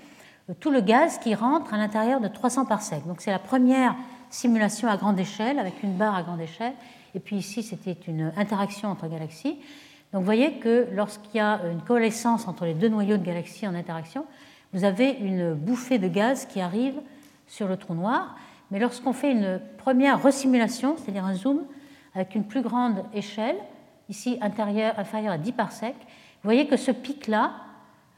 [0.59, 3.05] tout le gaz qui rentre à l'intérieur de 300 parsecs.
[3.07, 3.95] Donc c'est la première
[4.29, 6.73] simulation à grande échelle, avec une barre à grande échelle.
[7.15, 9.57] Et puis ici, c'était une interaction entre galaxies.
[10.11, 13.67] Donc vous voyez que lorsqu'il y a une coalescence entre les deux noyaux de galaxies
[13.67, 14.25] en interaction,
[14.73, 16.95] vous avez une bouffée de gaz qui arrive
[17.47, 18.35] sur le trou noir.
[18.71, 21.61] Mais lorsqu'on fait une première resimulation, c'est-à-dire un zoom
[22.15, 23.55] avec une plus grande échelle,
[24.13, 24.95] ici inférieure
[25.31, 27.51] à 10 parsecs, vous voyez que ce pic-là,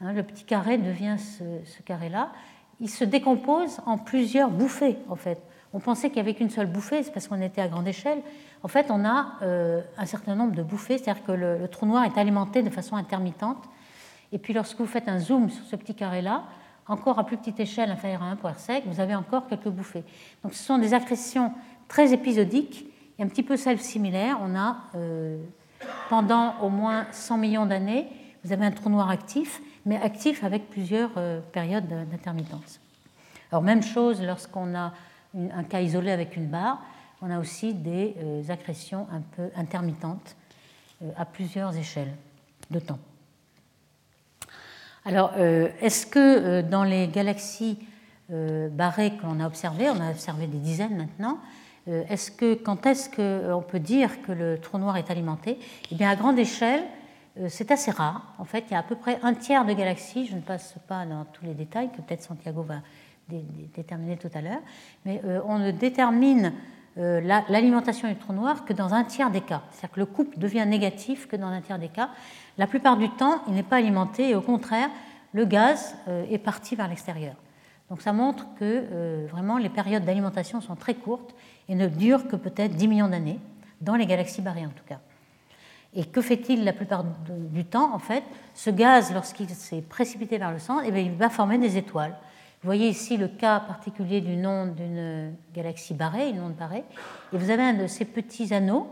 [0.00, 2.30] Hein, le petit carré devient ce, carré-là.
[2.80, 5.40] Il se décompose en plusieurs bouffées, en fait.
[5.72, 8.20] On pensait qu'il n'y avait qu'une seule bouffée, c'est parce qu'on était à grande échelle.
[8.62, 12.04] En fait, on a euh, un certain nombre de bouffées, c'est-à-dire que le, trou noir
[12.04, 13.64] est alimenté de façon intermittente.
[14.32, 16.44] Et puis, lorsque vous faites un zoom sur ce petit carré-là,
[16.88, 20.04] encore à plus petite échelle, inférieure à 1 sec, vous avez encore quelques bouffées.
[20.42, 21.52] Donc, ce sont des accrétions
[21.88, 22.86] très épisodiques
[23.18, 24.38] et un petit peu celles similaires.
[24.42, 25.38] On a, euh,
[26.08, 28.06] pendant au moins 100 millions d'années,
[28.44, 32.80] vous avez un trou noir actif mais actif avec plusieurs euh, périodes d'intermittence.
[33.50, 34.92] Alors même chose lorsqu'on a
[35.34, 36.82] un cas isolé avec une barre,
[37.22, 40.36] on a aussi des euh, accrétions un peu intermittentes
[41.02, 42.12] euh, à plusieurs échelles
[42.70, 42.98] de temps.
[45.04, 47.78] Alors, est-ce que dans les galaxies
[48.28, 51.38] barrées qu'on a observées, on a observé des dizaines maintenant,
[51.86, 55.58] est-ce que, quand est-ce qu'on peut dire que le trou noir est alimenté?
[55.90, 56.82] Eh bien, à grande échelle,
[57.38, 58.22] euh, c'est assez rare.
[58.38, 60.74] En fait, il y a à peu près un tiers de galaxies, je ne passe
[60.88, 62.76] pas dans tous les détails, que peut-être Santiago va
[63.28, 64.60] déterminer tout à l'heure,
[65.04, 66.52] mais euh, on ne détermine
[66.96, 69.62] euh, l'alimentation du trou noir que dans un tiers des cas.
[69.70, 72.10] C'est-à-dire que le couple devient négatif que dans un tiers des cas.
[72.56, 74.88] La plupart du temps, il n'est pas alimenté et au contraire,
[75.32, 75.96] le gaz
[76.30, 77.34] est parti vers l'extérieur.
[77.90, 81.34] Donc ça montre que vraiment les périodes d'alimentation sont très courtes
[81.68, 83.40] et ne durent que peut-être 10 millions d'années,
[83.80, 85.00] dans les galaxies barrées en tout cas.
[85.94, 88.22] Et que fait-il la plupart du temps En fait,
[88.54, 92.14] ce gaz, lorsqu'il s'est précipité vers le centre, eh il va former des étoiles.
[92.62, 96.84] Vous voyez ici le cas particulier du nom d'une galaxie barrée, une onde barrée.
[97.32, 98.88] Et vous avez un de ces petits anneaux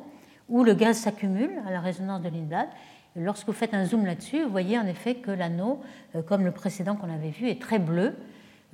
[0.48, 2.68] où le gaz s'accumule à la résonance de Lindblad.
[3.16, 5.80] Lorsque vous faites un zoom là-dessus, vous voyez en effet que l'anneau,
[6.14, 8.16] euh, comme le précédent qu'on avait vu, est très bleu,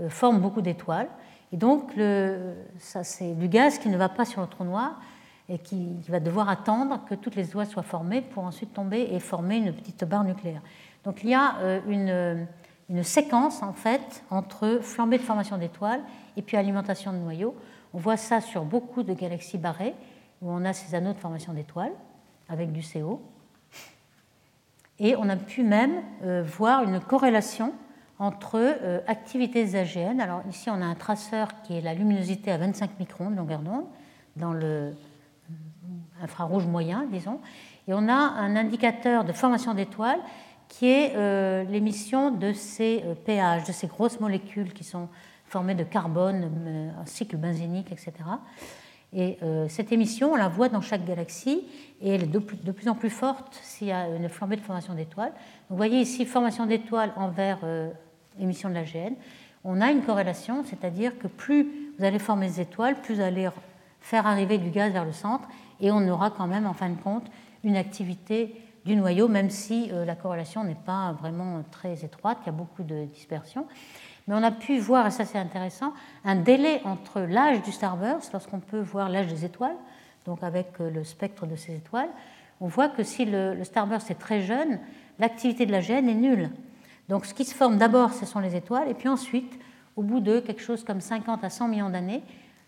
[0.01, 1.09] euh, forme beaucoup d'étoiles.
[1.53, 1.93] Et donc,
[2.79, 5.01] ça, c'est du gaz qui ne va pas sur le trou noir,
[5.51, 9.19] et qui, va devoir attendre que toutes les étoiles soient formées pour ensuite tomber et
[9.19, 10.63] former une petite barre nucléaire.
[11.05, 12.47] Donc il y a euh, une,
[12.89, 16.03] une séquence en fait entre flambée de formation d'étoiles
[16.37, 17.57] et puis alimentation de noyaux.
[17.93, 19.95] On voit ça sur beaucoup de galaxies barrées
[20.41, 21.93] où on a ces anneaux de formation d'étoiles
[22.49, 23.21] avec du CO.
[25.01, 27.73] Et on a pu même euh, voir une corrélation
[28.21, 30.21] entre euh, activité des AGN.
[30.21, 33.61] Alors ici, on a un traceur qui est la luminosité à 25 microns de longueur
[33.61, 33.87] d'onde
[34.37, 34.95] dans le
[36.23, 37.41] infrarouge moyen, disons,
[37.89, 40.21] et on a un indicateur de formation d'étoiles
[40.69, 45.09] qui est euh, l'émission de ces pH, euh, de ces grosses molécules qui sont
[45.47, 48.13] formées de carbone, euh, un cycle benzénique, etc.
[49.13, 51.67] Et cette émission, on la voit dans chaque galaxie
[52.01, 54.95] et elle est de plus, en plus forte s'il y a une flambée de formation
[54.95, 55.33] d'étoiles.
[55.69, 57.59] Vous voyez ici formation d'étoiles envers
[58.39, 59.15] émission de l'AGN.
[59.65, 61.69] On a une corrélation, c'est-à-dire que plus
[61.99, 63.49] vous allez former des étoiles, plus vous allez
[64.01, 65.49] faire arriver du gaz vers le centre
[65.81, 67.31] et on aura quand même en fin de compte
[67.65, 68.55] une activité
[68.85, 72.53] du noyau, même si euh, la corrélation n'est pas vraiment très étroite, il y a
[72.53, 73.67] beaucoup de dispersion.
[74.27, 75.93] Mais on a pu voir, et ça c'est intéressant,
[76.25, 79.77] un délai entre l'âge du starburst, lorsqu'on peut voir l'âge des étoiles,
[80.25, 82.09] donc avec euh, le spectre de ces étoiles,
[82.61, 84.79] on voit que si le, starburst est très jeune,
[85.19, 86.51] l'activité de la gène est nulle.
[87.11, 89.59] Donc ce qui se forme d'abord, ce sont les étoiles, et puis ensuite,
[89.97, 92.23] au bout de quelque chose comme 50 à 100 millions d'années,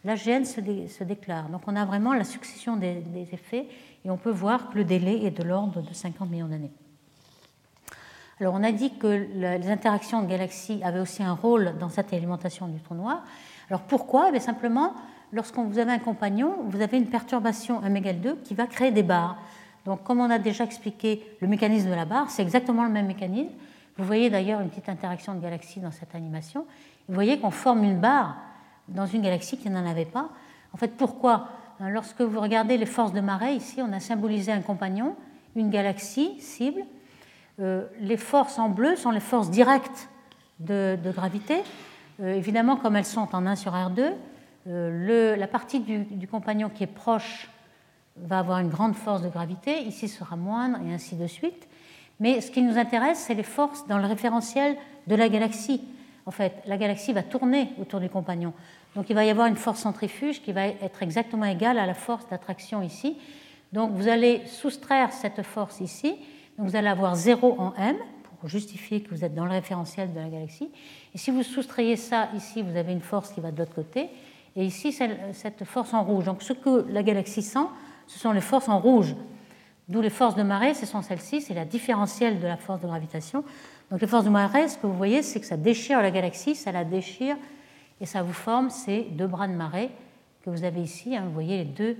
[0.04, 1.48] l'AGN se, se, déclare.
[1.48, 3.68] Donc on a vraiment la succession des, effets
[4.04, 6.72] et on peut voir que le délai est de l'ordre de 50 millions d'années.
[8.40, 12.12] Alors on a dit que les interactions de galaxies avaient aussi un rôle dans cette
[12.12, 13.22] alimentation du trou noir.
[13.70, 14.32] Alors pourquoi?
[14.34, 14.94] Eh Simplement,
[15.32, 19.04] lorsqu'on vous avez un compagnon, vous avez une perturbation oméga 2 qui va créer des
[19.04, 19.38] barres.
[19.84, 23.06] Donc comme on a déjà expliqué le mécanisme de la barre, c'est exactement le même
[23.06, 23.52] mécanisme.
[23.96, 26.66] Vous voyez d'ailleurs une petite interaction de galaxies dans cette animation.
[27.08, 28.36] Vous voyez qu'on forme une barre
[28.88, 30.30] dans une galaxie qui n'en avait pas.
[30.72, 31.48] En fait, pourquoi?
[31.80, 35.16] Hein, Lorsque vous regardez les forces de marée, ici, on a symbolisé un compagnon,
[35.56, 36.82] une galaxie cible.
[37.60, 40.08] Euh, les forces en bleu sont les forces directes
[40.60, 41.62] de, gravité.
[42.20, 44.12] Euh, évidemment, comme elles sont en 1 sur R2,
[44.68, 47.50] euh, la partie du, compagnon qui est proche
[48.16, 51.68] va avoir une grande force de gravité, ici sera moindre, et ainsi de suite.
[52.22, 54.76] Mais ce qui nous intéresse, c'est les forces dans le référentiel
[55.08, 55.82] de la galaxie.
[56.24, 58.52] En fait, la galaxie va tourner autour du compagnon.
[58.94, 61.94] Donc il va y avoir une force centrifuge qui va être exactement égale à la
[61.94, 63.18] force d'attraction ici.
[63.72, 66.14] Donc vous allez soustraire cette force ici.
[66.56, 67.96] Donc vous allez avoir 0 en m
[68.38, 70.70] pour justifier que vous êtes dans le référentiel de la galaxie.
[71.16, 74.10] Et si vous soustrayez ça ici, vous avez une force qui va de l'autre côté.
[74.54, 76.26] Et ici, cette force en rouge.
[76.26, 77.66] Donc ce que la galaxie sent,
[78.06, 79.16] ce sont les forces en rouge.
[79.88, 82.86] D'où les forces de marée, ce sont celles-ci, c'est la différentielle de la force de
[82.86, 83.44] gravitation.
[83.90, 86.54] Donc les forces de marée, ce que vous voyez, c'est que ça déchire la galaxie,
[86.54, 87.36] ça la déchire
[88.00, 89.90] et ça vous forme ces deux bras de marée
[90.44, 91.16] que vous avez ici.
[91.16, 91.24] Hein.
[91.26, 91.96] vous voyez les deux,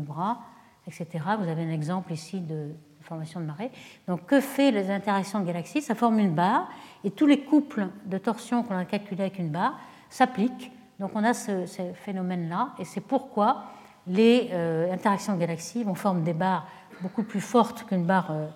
[0.00, 0.40] bras,
[0.86, 1.06] etc.
[1.38, 2.70] Vous avez un exemple ici de
[3.02, 3.70] formation de marée.
[4.08, 5.80] Donc que fait les interactions de galaxies?
[5.82, 6.68] Ça forme une barre
[7.04, 9.78] et tous les couples de torsion qu'on a calculés avec une barre
[10.10, 10.72] s'appliquent.
[10.98, 13.64] Donc on a ce, phénomène-là et c'est pourquoi
[14.06, 16.66] les euh, interactions galaxies vont former des barres
[17.00, 18.46] beaucoup plus fortes qu'une barre, euh,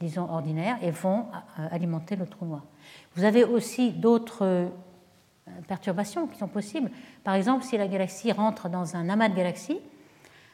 [0.00, 1.26] disons, ordinaire et vont
[1.58, 2.62] euh, alimenter le trou noir.
[3.16, 4.68] Vous avez aussi d'autres
[5.66, 6.90] perturbations qui sont possibles.
[7.24, 9.80] Par exemple, si la galaxie rentre dans un amas de galaxies,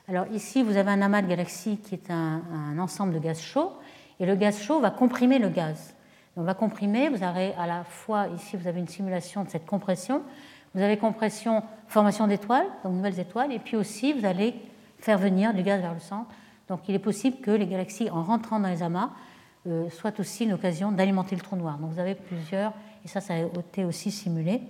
[0.09, 3.73] alors ici vous avez un amas de galaxies qui est un, ensemble de gaz chauds,
[4.19, 5.95] et le gaz chaud va comprimer le gaz.
[6.37, 9.67] On va comprimer, vous avez à la fois ici vous avez une simulation de cette
[9.67, 10.23] compression,
[10.77, 14.55] vous avez compression, formation d'étoiles, donc nouvelles étoiles, et puis aussi vous allez
[14.99, 16.31] faire venir du gaz vers le centre.
[16.69, 19.11] Donc il est possible que les galaxies, en rentrant dans les amas,
[19.67, 21.79] euh, soient aussi une occasion d'alimenter le trou noir.
[21.79, 22.75] Donc vous avez plusieurs,
[23.05, 24.61] et ça, ça a été aussi simulé.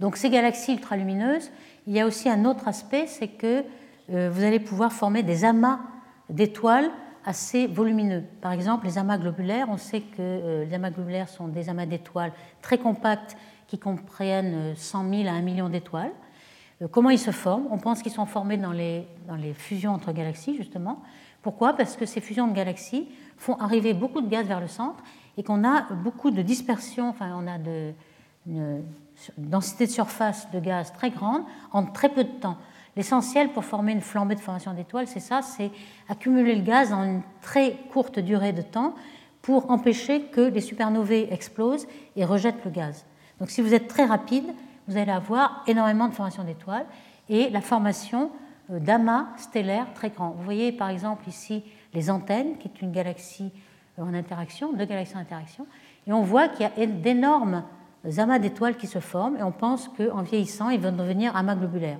[0.00, 1.50] Donc ces galaxies ultralumineuses,
[1.86, 3.64] il y a aussi un autre aspect, c'est que
[4.10, 5.80] euh, vous allez pouvoir former des amas
[6.28, 6.90] d'étoiles
[7.24, 8.24] assez volumineux.
[8.42, 11.86] Par exemple, les amas globulaires, on sait que euh, les amas globulaires sont des amas
[11.86, 13.36] d'étoiles très compacts
[13.70, 16.10] qui comprennent 100 000 à 1 million d'étoiles.
[16.82, 17.68] Euh, comment ils se forment?
[17.70, 21.00] On pense qu'ils sont formés dans les, dans les fusions entre galaxies, justement.
[21.40, 21.74] Pourquoi?
[21.74, 23.06] Parce que ces fusions de galaxies
[23.38, 25.00] font arriver beaucoup de gaz vers le centre
[25.38, 27.92] et qu'on a beaucoup de dispersion, enfin on a de,
[28.48, 28.82] une,
[29.38, 32.56] densité de surface de gaz très grande en très peu de temps.
[32.96, 35.70] L'essentiel pour former une flambée de formation d'étoiles, c'est ça, c'est
[36.08, 38.96] accumuler le gaz dans une très courte durée de temps
[39.42, 43.06] pour empêcher que les supernovae explosent et rejettent le gaz.
[43.40, 44.44] Donc si vous êtes très rapide,
[44.86, 46.86] vous allez avoir énormément de formation d'étoiles
[47.28, 48.30] et la formation
[48.70, 50.30] euh, d'amas stellaires très grands.
[50.30, 51.64] Vous voyez par exemple ici
[51.94, 53.50] les antennes, qui est une galaxie
[53.98, 55.66] en interaction, deux galaxies en interaction,
[56.06, 57.64] et on voit qu'il y a d'énormes
[58.18, 61.98] amas d'étoiles qui se forment et on pense qu'en vieillissant, ils vont devenir amas globulaires.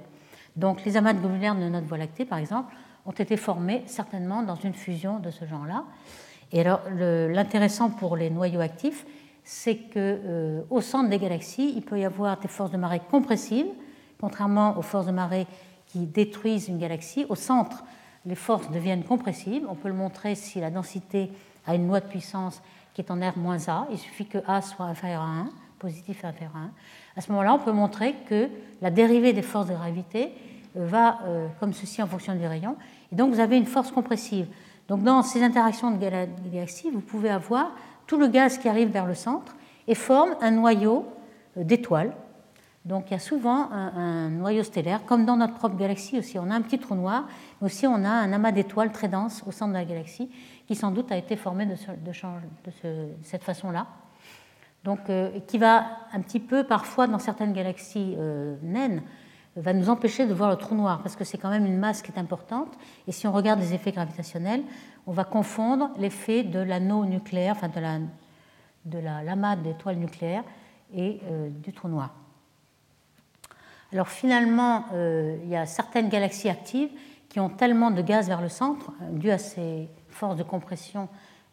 [0.56, 2.74] Donc les amas globulaires de notre Voie lactée, par exemple,
[3.06, 5.84] ont été formés certainement dans une fusion de ce genre-là.
[6.52, 9.06] Et alors l'intéressant pour les noyaux actifs,
[9.52, 13.66] c'est qu'au euh, centre des galaxies, il peut y avoir des forces de marée compressives,
[14.20, 15.48] contrairement aux forces de marée
[15.86, 17.26] qui détruisent une galaxie.
[17.28, 17.82] Au centre,
[18.24, 19.66] les forces deviennent compressives.
[19.68, 21.32] On peut le montrer si la densité
[21.66, 22.62] a une loi de puissance
[22.94, 23.88] qui est en R-A.
[23.90, 25.48] Il suffit que A soit inférieur à 1
[25.80, 26.70] positif inférieur à 1,
[27.16, 28.48] à ce moment-là, on peut montrer que
[28.80, 30.32] la dérivée des forces de gravité
[30.76, 32.76] euh, va euh, comme ceci en fonction du rayon.
[33.10, 34.46] Et donc, vous avez une force compressive.
[34.86, 35.98] Donc, dans ces interactions de
[36.52, 37.72] galaxies, vous pouvez avoir
[38.10, 39.54] tout le gaz qui arrive vers le centre
[39.86, 41.06] et forme un noyau
[41.56, 42.12] euh, d'étoiles.
[42.84, 46.36] Donc, il y a souvent un, noyau stellaire, comme dans notre propre galaxie aussi.
[46.36, 47.28] On a un petit trou noir,
[47.60, 50.28] mais aussi on a un amas d'étoiles très dense au centre de la galaxie,
[50.66, 51.76] qui sans doute a été formé de,
[53.22, 53.86] cette façon-là
[54.82, 59.02] donc, euh, qui va un petit peu, parfois, dans certaines galaxies euh, naines,
[59.56, 62.02] va nous empêcher de voir le trou noir, parce que c'est quand même une masse
[62.02, 62.72] qui est importante.
[63.06, 64.62] Et si on regarde les effets gravitationnels,
[65.06, 67.98] on va confondre l'effet de l'anneau nucléaire, enfin de la,
[68.84, 70.44] de la d'étoiles nucléaires
[70.94, 72.14] et euh, du trou noir.
[73.92, 76.90] Alors finalement, il y a certaines galaxies actives
[77.28, 81.08] qui ont tellement de gaz vers le centre, dû à ces forces de compression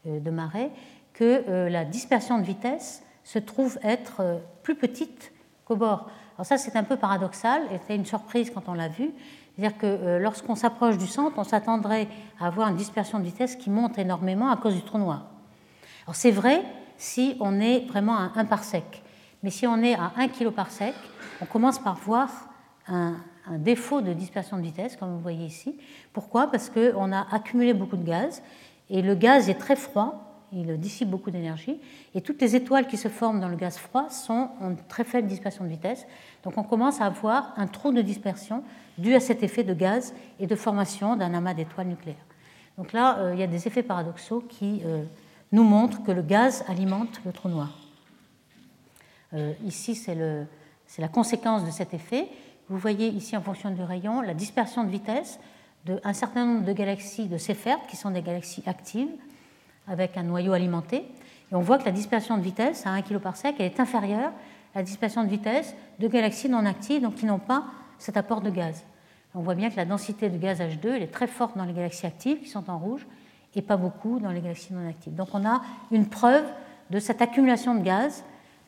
[0.06, 0.70] de marée,
[1.14, 5.34] que la dispersion de vitesse se trouve être euh, plus petite
[5.66, 6.10] qu'au bord.
[6.38, 9.12] Alors ça, c'est un peu paradoxal, et c'est une surprise quand on l'a vu.
[9.58, 12.08] C'est-à-dire que euh, lorsqu'on s'approche du centre, on s'attendrait
[12.40, 15.26] à avoir une dispersion de vitesse qui monte énormément à cause du trou noir.
[16.06, 16.64] Alors c'est vrai
[16.98, 19.04] si on est vraiment à 1 parsec.
[19.42, 20.94] Mais si on est à 1 kg parsec,
[21.42, 22.30] on commence par voir
[22.88, 23.16] un,
[23.48, 25.78] un, défaut de dispersion de vitesse, comme vous voyez ici.
[26.14, 26.52] Pourquoi?
[26.52, 28.42] Parce qu'on a accumulé beaucoup de gaz,
[28.90, 31.80] et le gaz est très froid, il dissipe beaucoup d'énergie.
[32.16, 35.28] Et toutes les étoiles qui se forment dans le gaz froid sont en très faible
[35.28, 36.06] dispersion de vitesse.
[36.44, 38.64] Donc on commence à avoir un trou de dispersion
[38.98, 42.26] dû à cet effet de gaz et de formation d'un amas d'étoiles nucléaires.
[42.78, 45.04] Donc là, euh, il y a des effets paradoxaux qui euh,
[45.52, 47.78] nous montrent que le gaz alimente le trou noir.
[49.34, 50.16] Euh, ici, c'est
[51.00, 52.28] la conséquence de cet effet
[52.70, 55.40] vous voyez ici en fonction du rayon la dispersion de vitesse
[55.86, 59.08] d'un certain nombre de galaxies de Seyfert, qui sont des galaxies actives,
[59.88, 61.06] avec un noyau alimenté.
[61.50, 64.32] Et on voit que la dispersion de vitesse à 1 kg par sec est inférieure
[64.76, 67.64] à la dispersion de vitesse de galaxies non actives, donc qui n'ont pas
[68.00, 68.86] cet apport de gaz.
[69.36, 71.74] On voit bien que la densité de gaz H2 elle est très forte dans les
[71.74, 73.06] galaxies actives, qui sont en rouge,
[73.58, 75.16] et pas beaucoup dans les galaxies non actives.
[75.16, 76.46] Donc on a une preuve
[76.92, 78.24] de cette accumulation de gaz.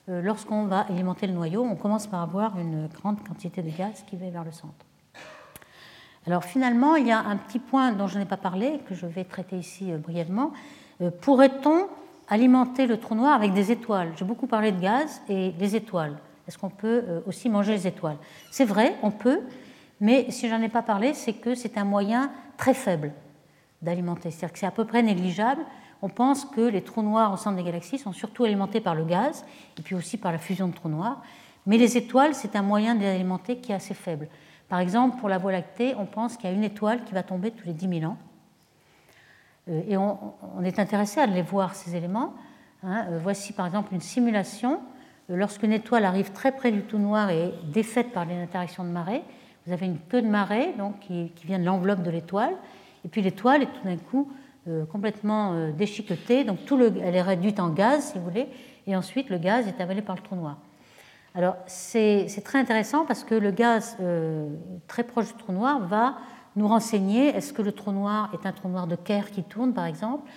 [0.09, 4.03] Euh, lorsqu'on va alimenter le noyau, on commence par avoir une grande quantité de gaz
[4.07, 4.73] qui va vers le centre.
[6.25, 9.05] Alors finalement, il y a un petit point dont je n'ai pas parlé, que je
[9.05, 10.51] vais traiter ici euh, brièvement.
[11.01, 11.87] Euh, pourrait-on
[12.27, 14.11] alimenter le trou noir avec des étoiles?
[14.17, 16.17] J'ai beaucoup parlé de gaz et des étoiles.
[16.49, 18.17] Est-ce qu'on peut aussi manger les étoiles
[18.49, 19.41] C'est vrai, on peut,
[20.01, 23.11] mais si j'en ai pas parlé, c'est que c'est un moyen très faible
[23.83, 24.31] d'alimenter.
[24.31, 25.61] C'est-à-dire que c'est à peu près négligeable.
[26.01, 29.05] On pense que les trous noirs au centre des galaxies sont surtout alimentés par le
[29.05, 29.45] gaz
[29.77, 31.21] et puis aussi par la fusion de trous noirs.
[31.67, 34.27] Mais les étoiles, c'est un moyen de les alimenter qui est assez faible.
[34.69, 37.21] Par exemple, pour la Voie lactée, on pense qu'il y a une étoile qui va
[37.21, 38.17] tomber tous les 10 000 ans.
[39.67, 42.33] Euh, et on, est intéressé à les voir, ces éléments.
[42.83, 43.05] Hein.
[43.09, 44.79] Euh, voici par exemple une simulation.
[45.29, 48.83] Euh, lorsqu'une étoile arrive très près du trou noir et est défaite par les interactions
[48.83, 49.21] de marée,
[49.65, 52.53] vous avez une queue de marée donc, qui, vient de l'enveloppe de l'étoile,
[53.05, 54.31] et puis l'étoile est tout d'un coup
[54.67, 58.47] euh, complètement euh, déchiquetée, donc tout le, elle est réduite en gaz, si vous voulez,
[58.87, 60.57] et ensuite le gaz est avalé par le trou noir.
[61.35, 63.97] Alors c'est très intéressant parce que le gaz
[64.87, 66.17] très proche du trou noir va
[66.55, 69.73] nous renseigner est-ce que le trou noir est un trou noir de Kerr qui tourne,
[69.73, 70.27] par exemple?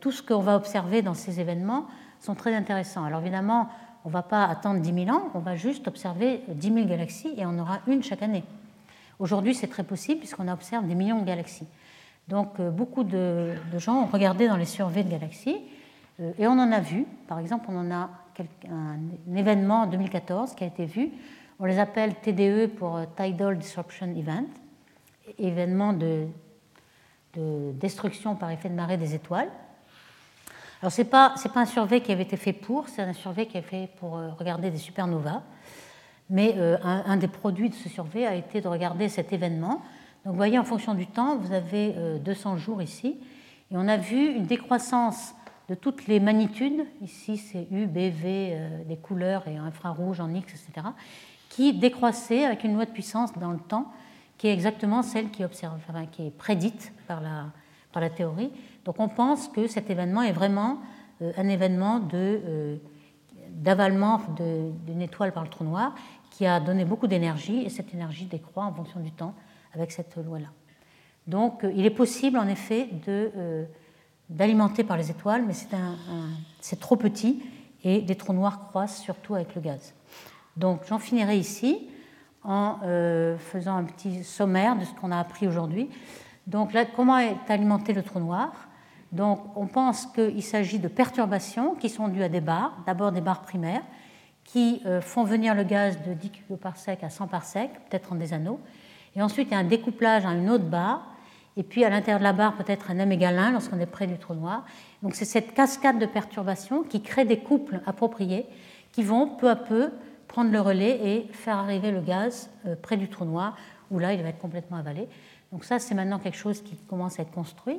[0.00, 1.86] tout ce qu'on va observer dans ces événements
[2.18, 3.04] sont très intéressants.
[3.04, 3.68] Alors évidemment,
[4.04, 7.34] on ne va pas attendre 10 000 ans, on va juste observer 10 000 galaxies
[7.36, 8.44] et on aura une chaque année.
[9.18, 11.66] Aujourd'hui, c'est très possible puisqu'on observe des millions de galaxies.
[12.28, 15.56] Donc, euh, beaucoup de, gens ont regardé dans les surveys de galaxies
[16.20, 17.06] euh, et on en a vu.
[17.26, 18.10] Par exemple, on en a
[18.70, 18.98] un,
[19.34, 21.10] événement en 2014 qui a été vu.
[21.58, 24.46] On les appelle TDE pour euh, Tidal Disruption Event,
[25.38, 26.26] événement de,
[27.34, 29.50] de destruction par effet de marée des étoiles.
[30.84, 33.56] Alors, ce n'est pas, un survey qui avait été fait pour, c'est un survey qui
[33.56, 35.40] est fait pour regarder des supernovas.
[36.28, 39.80] Mais euh, un, des produits de ce survey a été de regarder cet événement.
[40.26, 43.16] Donc vous voyez, en fonction du temps, vous avez 200 euh, jours ici,
[43.70, 45.34] et on a vu une décroissance
[45.70, 48.54] de toutes les magnitudes, ici c'est U, B, V,
[48.86, 50.88] les couleurs et infrarouge en X, etc.,
[51.48, 53.90] qui décroissaient avec une loi de puissance dans le temps,
[54.36, 55.80] qui est exactement celle qui, observe,
[56.12, 57.46] qui est prédite par la,
[57.90, 58.50] par la théorie.
[58.84, 60.78] Donc on pense que cet événement est vraiment
[61.22, 62.80] euh, un événement de
[63.50, 64.20] d'avalement
[64.84, 65.94] d'une étoile par le trou noir
[66.30, 69.34] qui a donné beaucoup d'énergie et cette énergie décroît en fonction du temps
[69.72, 70.48] avec cette loi-là.
[71.26, 73.64] Donc euh, il est possible en effet euh,
[74.28, 75.54] d'alimenter par les étoiles, mais
[76.60, 77.42] c'est trop petit
[77.82, 79.94] et des trous noirs croissent surtout avec le gaz.
[80.56, 81.88] Donc j'en finirai ici
[82.42, 85.88] en euh, faisant un petit sommaire de ce qu'on a appris aujourd'hui.
[86.46, 88.52] Donc là, comment est alimenté le trou noir?
[89.14, 93.20] Donc on pense qu'il s'agit de perturbations qui sont dues à des barres, d'abord des
[93.20, 93.82] barres primaires,
[94.42, 97.70] qui euh, font venir le gaz de 10 kg par sec à 100 par sec,
[97.88, 98.60] peut-être en des anneaux.
[99.14, 101.06] Et ensuite, il y a un découplage à une autre barre.
[101.56, 104.08] Et puis, à l'intérieur de la barre, peut-être un M égale 1 lorsqu'on est près
[104.08, 104.64] du trou noir.
[105.02, 108.46] Donc, c'est cette cascade de perturbations qui crée des couples appropriés
[108.90, 109.90] qui vont peu à peu
[110.26, 113.56] prendre le relais et faire arriver le gaz euh, près du trou noir,
[113.92, 115.06] où là, il va être complètement avalé.
[115.52, 117.78] Donc, ça, c'est maintenant quelque chose qui commence à être construit.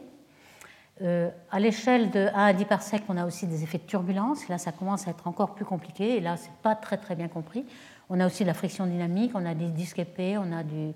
[1.01, 3.83] Euh, à l'échelle de 1 à 10 par sec, on a aussi des effets de
[3.83, 4.47] turbulence.
[4.47, 6.17] Là, ça commence à être encore plus compliqué.
[6.17, 7.65] Et là, ce n'est pas très, très bien compris.
[8.09, 10.93] On a aussi de la friction dynamique, on a des disques épais, on a du,